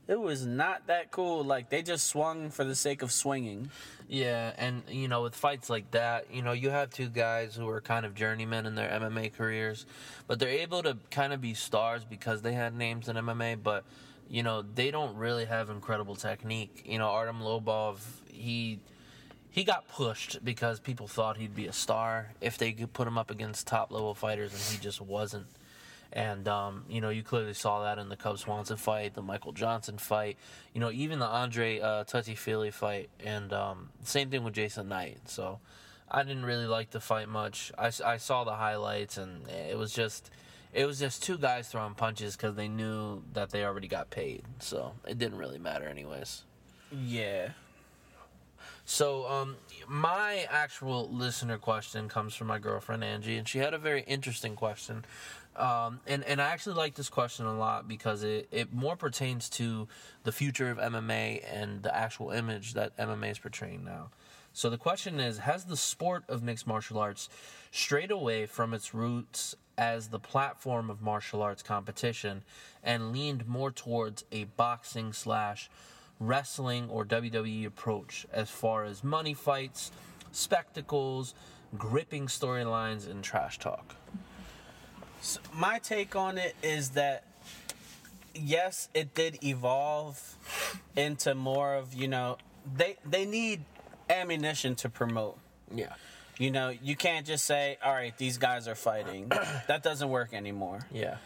[0.08, 1.44] It was not that cool.
[1.44, 3.72] Like they just swung for the sake of swinging.
[4.08, 7.68] Yeah, and you know, with fights like that, you know, you have two guys who
[7.70, 9.88] are kind of journeymen in their MMA careers,
[10.28, 13.84] but they're able to kind of be stars because they had names in MMA, but
[14.30, 16.84] you know, they don't really have incredible technique.
[16.86, 17.98] You know, Artem Lobov,
[18.32, 18.80] he
[19.52, 23.18] he got pushed because people thought he'd be a star if they could put him
[23.18, 25.46] up against top level fighters, and he just wasn't.
[26.14, 29.52] And um, you know, you clearly saw that in the Cub Swanson fight, the Michael
[29.52, 30.38] Johnson fight,
[30.74, 35.20] you know, even the Andre uh, Fili fight, and um, same thing with Jason Knight.
[35.26, 35.60] So
[36.10, 37.72] I didn't really like the fight much.
[37.78, 40.32] I, I saw the highlights, and it was just
[40.74, 44.44] it was just two guys throwing punches because they knew that they already got paid.
[44.60, 46.44] So it didn't really matter, anyways.
[46.92, 47.50] Yeah.
[48.92, 49.56] So, um,
[49.88, 54.58] my actual listener question comes from my girlfriend Angie, and she had a very interesting
[54.58, 55.06] question.
[55.56, 59.48] Um, and, and I actually like this question a lot because it, it more pertains
[59.52, 59.88] to
[60.26, 64.10] the future of MMA and the actual image that MMA is portraying now.
[64.52, 67.30] So the question is Has the sport of mixed martial arts
[67.72, 72.44] strayed away from its roots as the platform of martial arts competition
[72.84, 75.70] and leaned more towards a boxing slash
[76.22, 79.92] wrestling or WWE approach as far as money fights,
[80.32, 81.34] spectacles,
[81.78, 83.96] gripping storylines, and trash talk?
[85.20, 87.26] So my take on it is that
[88.34, 90.38] yes, it did evolve
[90.96, 92.38] into more of you know
[92.76, 93.64] they they need
[94.10, 95.38] ammunition to promote.
[95.74, 95.94] Yeah.
[96.38, 99.30] You know, you can't just say, "All right, these guys are fighting."
[99.68, 100.88] that doesn't work anymore.
[100.92, 101.18] Yeah.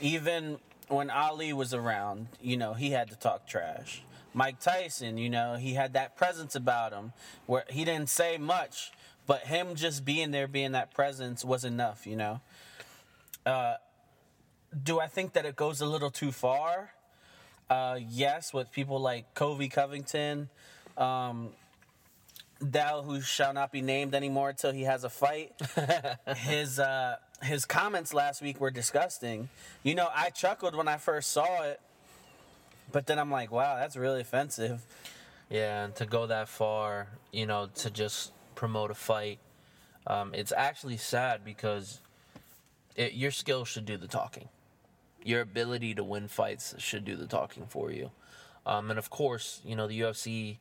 [0.00, 4.02] Even when Ali was around, you know, he had to talk trash.
[4.32, 7.12] Mike Tyson, you know, he had that presence about him
[7.46, 8.92] where he didn't say much,
[9.26, 12.40] but him just being there, being that presence was enough, you know.
[13.44, 13.74] Uh,
[14.82, 16.92] do I think that it goes a little too far?
[17.68, 20.48] Uh, yes, with people like Colby Covington,
[20.96, 21.50] um,
[22.60, 25.52] who shall not be named anymore until he has a fight.
[26.36, 29.48] his uh, his comments last week were disgusting.
[29.82, 31.80] You know, I chuckled when I first saw it,
[32.92, 34.82] but then I'm like, wow, that's really offensive.
[35.48, 39.38] Yeah, and to go that far, you know, to just promote a fight,
[40.06, 42.00] um, it's actually sad because
[42.96, 44.48] it, your skills should do the talking.
[45.24, 48.10] Your ability to win fights should do the talking for you.
[48.64, 50.58] Um, and of course, you know, the UFC,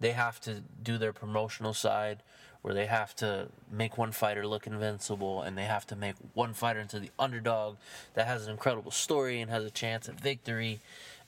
[0.00, 2.22] they have to do their promotional side
[2.62, 6.52] where they have to make one fighter look invincible and they have to make one
[6.52, 7.76] fighter into the underdog
[8.14, 10.80] that has an incredible story and has a chance at victory.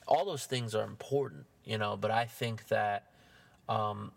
[0.06, 3.06] All those things are important, you know, but I think that
[3.68, 4.12] um,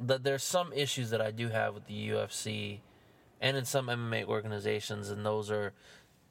[0.00, 2.80] that there's some issues that I do have with the UFC
[3.40, 5.72] and in some MMA organizations, and those are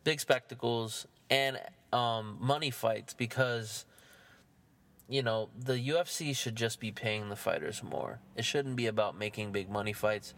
[0.04, 1.60] big spectacles and
[1.94, 3.86] um, money fights because
[5.08, 8.20] you know the UFC should just be paying the fighters more.
[8.36, 10.34] It shouldn't be about making big money fights.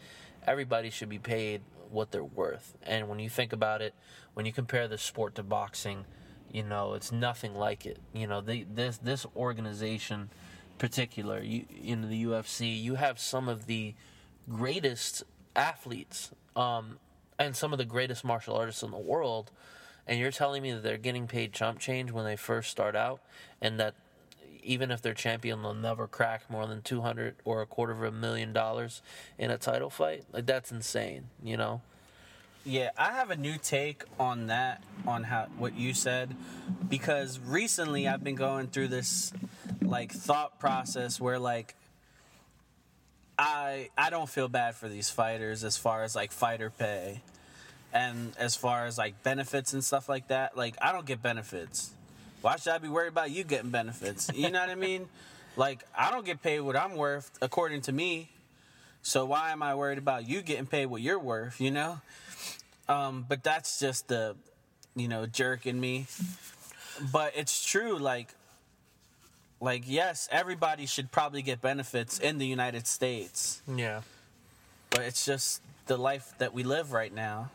[0.45, 2.77] Everybody should be paid what they're worth.
[2.83, 3.93] And when you think about it,
[4.33, 6.05] when you compare the sport to boxing,
[6.51, 7.99] you know it's nothing like it.
[8.13, 10.29] You know the, this this organization,
[10.77, 13.93] particular, you in the UFC, you have some of the
[14.49, 15.23] greatest
[15.55, 16.99] athletes um,
[17.37, 19.51] and some of the greatest martial artists in the world,
[20.07, 23.21] and you're telling me that they're getting paid chump change when they first start out,
[23.61, 23.95] and that
[24.63, 28.03] even if they're champion, they'll never crack more than two hundred or a quarter of
[28.03, 29.01] a million dollars
[29.37, 30.25] in a title fight.
[30.31, 31.81] Like that's insane, you know.
[32.67, 36.35] Yeah, I have a new take on that, on how what you said,
[36.89, 39.31] because recently I've been going through this
[39.81, 41.75] like thought process where like
[43.39, 47.21] I I don't feel bad for these fighters as far as like fighter pay
[47.93, 50.57] and as far as like benefits and stuff like that.
[50.57, 51.91] Like I don't get benefits.
[52.41, 54.29] Why should I be worried about you getting benefits?
[54.35, 55.07] You know what I mean?
[55.55, 58.29] Like I don't get paid what I'm worth according to me.
[59.01, 61.99] So why am I worried about you getting paid what you're worth, you know?
[62.89, 64.35] Um, but that's just the
[64.97, 66.07] you know, jerk in me.
[67.11, 68.29] But it's true, like
[69.61, 73.61] like yes, everybody should probably get benefits in the United States.
[73.67, 74.01] Yeah.
[74.89, 77.51] But it's just the life that we live right now.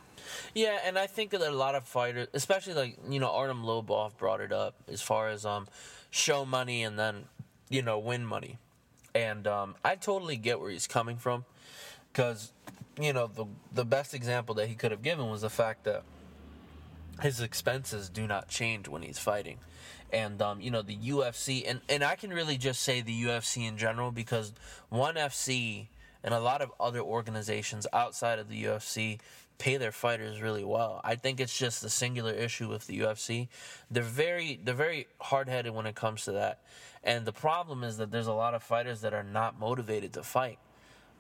[0.55, 4.17] Yeah, and I think that a lot of fighters, especially like you know Artem Lobov
[4.17, 5.67] brought it up as far as um
[6.11, 7.25] show money and then
[7.69, 8.59] you know win money,
[9.15, 11.45] and um, I totally get where he's coming from,
[12.13, 12.53] because
[13.01, 16.03] you know the the best example that he could have given was the fact that
[17.21, 19.59] his expenses do not change when he's fighting.
[20.13, 23.67] And um, you know the UFC, and, and I can really just say the UFC
[23.67, 24.53] in general because
[24.91, 25.89] ONE FC
[26.23, 29.21] and a lot of other organizations outside of the UFC
[29.59, 31.01] pay their fighters really well.
[31.03, 33.49] I think it's just a singular issue with the UFC.
[33.91, 36.61] They're very they're very hard headed when it comes to that.
[37.03, 40.23] And the problem is that there's a lot of fighters that are not motivated to
[40.23, 40.59] fight.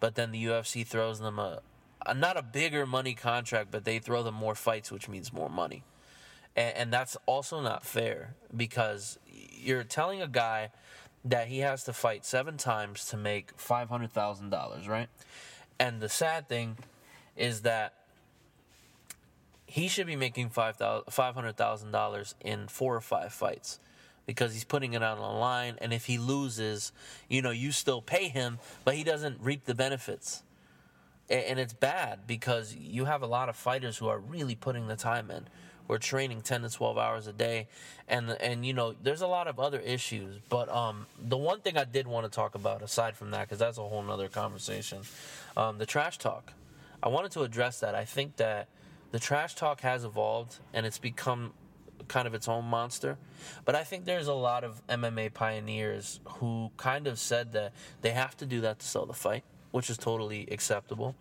[0.02, 1.60] But then the UFC throws them a,
[2.04, 5.48] a not a bigger money contract, but they throw them more fights, which means more
[5.48, 5.84] money.
[6.56, 10.72] And, and that's also not fair because you're telling a guy
[11.24, 15.08] that he has to fight seven times to make five hundred thousand dollars, right?
[15.78, 16.78] And the sad thing
[17.36, 17.94] is that
[19.66, 23.78] he should be making five hundred thousand dollars in four or five fights
[24.26, 25.76] because he's putting it on the line.
[25.80, 26.92] And if he loses,
[27.28, 30.42] you know, you still pay him, but he doesn't reap the benefits.
[31.30, 34.96] And it's bad because you have a lot of fighters who are really putting the
[34.96, 35.46] time in.
[35.88, 37.68] We're training ten to twelve hours a day,
[38.08, 40.38] and and you know, there's a lot of other issues.
[40.48, 43.58] But um, the one thing I did want to talk about, aside from that, because
[43.58, 45.02] that's a whole nother conversation,
[45.56, 46.52] um, the trash talk.
[47.02, 47.94] I wanted to address that.
[47.94, 48.68] I think that
[49.10, 51.52] the trash talk has evolved and it's become
[52.08, 53.18] kind of its own monster.
[53.64, 58.10] But I think there's a lot of MMA pioneers who kind of said that they
[58.10, 61.14] have to do that to sell the fight, which is totally acceptable.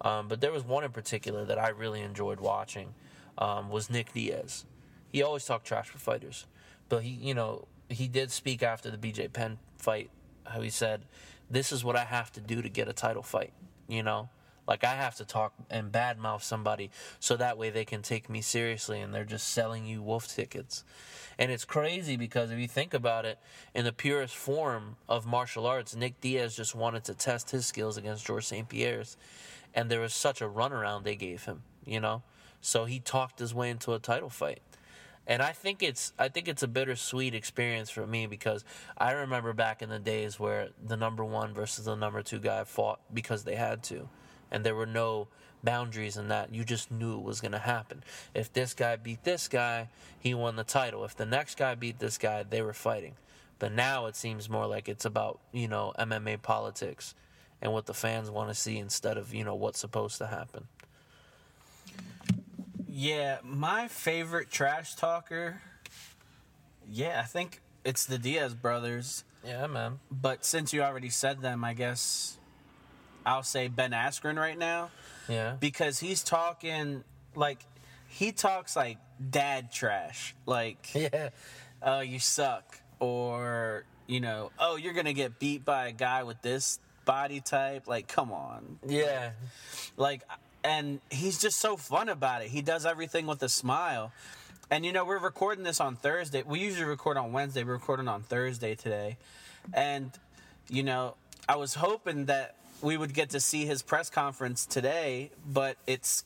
[0.00, 2.94] Um, but there was one in particular that I really enjoyed watching
[3.38, 4.64] um, was Nick Diaz.
[5.10, 6.46] He always talked trash for fighters,
[6.88, 10.10] but he, you know, he did speak after the BJ Penn fight.
[10.44, 11.06] How he said,
[11.50, 13.52] "This is what I have to do to get a title fight."
[13.88, 14.28] You know,
[14.66, 16.90] like I have to talk and badmouth somebody
[17.20, 20.84] so that way they can take me seriously and they're just selling you wolf tickets.
[21.38, 23.38] And it's crazy because if you think about it,
[23.74, 27.96] in the purest form of martial arts, Nick Diaz just wanted to test his skills
[27.96, 28.68] against George St.
[28.68, 29.16] Pierre's.
[29.74, 32.22] And there was such a runaround they gave him, you know?
[32.62, 34.60] So he talked his way into a title fight.
[35.26, 38.64] And I think it's I think it's a bittersweet experience for me because
[38.96, 42.62] I remember back in the days where the number one versus the number two guy
[42.64, 44.08] fought because they had to
[44.50, 45.28] and there were no
[45.62, 46.54] boundaries in that.
[46.54, 48.02] You just knew it was going to happen.
[48.34, 49.88] If this guy beat this guy,
[50.18, 51.04] he won the title.
[51.04, 53.14] If the next guy beat this guy, they were fighting.
[53.58, 57.14] But now it seems more like it's about, you know, MMA politics
[57.60, 60.68] and what the fans want to see instead of, you know, what's supposed to happen.
[62.88, 65.60] Yeah, my favorite trash talker.
[66.88, 69.24] Yeah, I think it's the Diaz brothers.
[69.44, 70.00] Yeah, man.
[70.10, 72.38] But since you already said them, I guess
[73.26, 74.90] I'll say Ben Askren right now.
[75.28, 75.56] Yeah.
[75.58, 77.02] Because he's talking
[77.34, 77.58] like
[78.08, 78.98] he talks like
[79.30, 80.34] dad trash.
[80.46, 81.30] Like yeah.
[81.82, 82.80] Oh, you suck.
[82.98, 87.86] Or, you know, oh, you're gonna get beat by a guy with this body type.
[87.88, 88.78] Like, come on.
[88.86, 89.32] Yeah.
[89.96, 90.22] Like
[90.62, 92.48] and he's just so fun about it.
[92.48, 94.12] He does everything with a smile.
[94.70, 96.42] And you know, we're recording this on Thursday.
[96.44, 97.64] We usually record on Wednesday.
[97.64, 99.16] We're recording on Thursday today.
[99.72, 100.12] And,
[100.68, 101.14] you know,
[101.48, 106.24] I was hoping that we would get to see his press conference today, but it's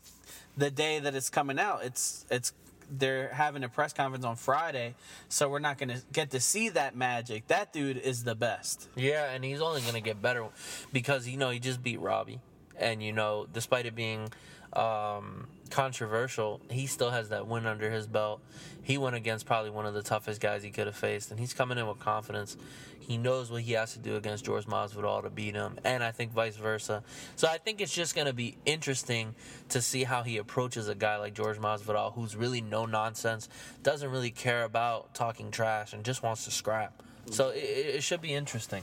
[0.56, 1.84] the day that it's coming out.
[1.84, 2.52] It's it's
[2.90, 4.94] they're having a press conference on Friday,
[5.28, 7.46] so we're not going to get to see that magic.
[7.46, 8.88] That dude is the best.
[8.96, 10.46] Yeah, and he's only going to get better
[10.92, 12.40] because you know he just beat Robbie,
[12.76, 14.32] and you know despite it being
[14.72, 18.42] um, controversial, he still has that win under his belt.
[18.82, 21.54] He went against probably one of the toughest guys he could have faced, and he's
[21.54, 22.56] coming in with confidence.
[22.98, 26.12] He knows what he has to do against George Masvidal to beat him, and I
[26.12, 27.02] think vice versa.
[27.36, 29.34] So I think it's just going to be interesting
[29.70, 33.48] to see how he approaches a guy like George Masvidal, who's really no nonsense,
[33.82, 37.02] doesn't really care about talking trash, and just wants to scrap.
[37.30, 38.82] So it, it should be interesting.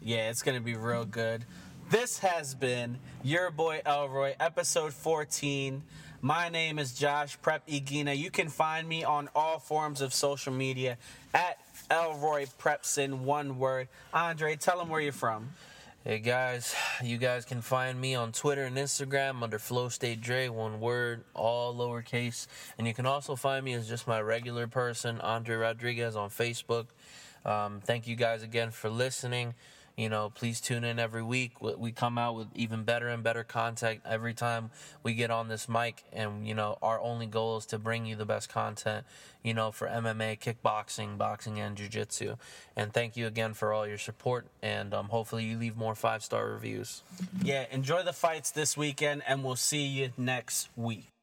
[0.00, 1.44] Yeah, it's going to be real good.
[1.88, 5.84] This has been your boy Elroy, episode 14.
[6.20, 8.18] My name is Josh Prep Iguina.
[8.18, 10.98] You can find me on all forms of social media
[11.32, 11.58] at
[11.88, 13.86] Elroy Prepson, one word.
[14.12, 15.50] Andre, tell them where you're from.
[16.02, 16.74] Hey guys,
[17.04, 21.22] you guys can find me on Twitter and Instagram under Flow State Dre, one word,
[21.34, 22.48] all lowercase.
[22.78, 26.86] And you can also find me as just my regular person, Andre Rodriguez, on Facebook.
[27.44, 29.54] Um, thank you guys again for listening.
[29.96, 31.62] You know, please tune in every week.
[31.62, 34.70] We- come out with even better and better content every time
[35.02, 36.04] we get on this mic.
[36.12, 39.06] And, you know, our only goal is to bring you the best content,
[39.42, 42.36] you know, for MMA, kickboxing, boxing, and jiu jitsu.
[42.76, 44.46] And thank you again for all your support.
[44.60, 47.02] And um, hopefully you leave more five star reviews.
[47.42, 51.15] Yeah, enjoy the fights this weekend, and we'll see you next week.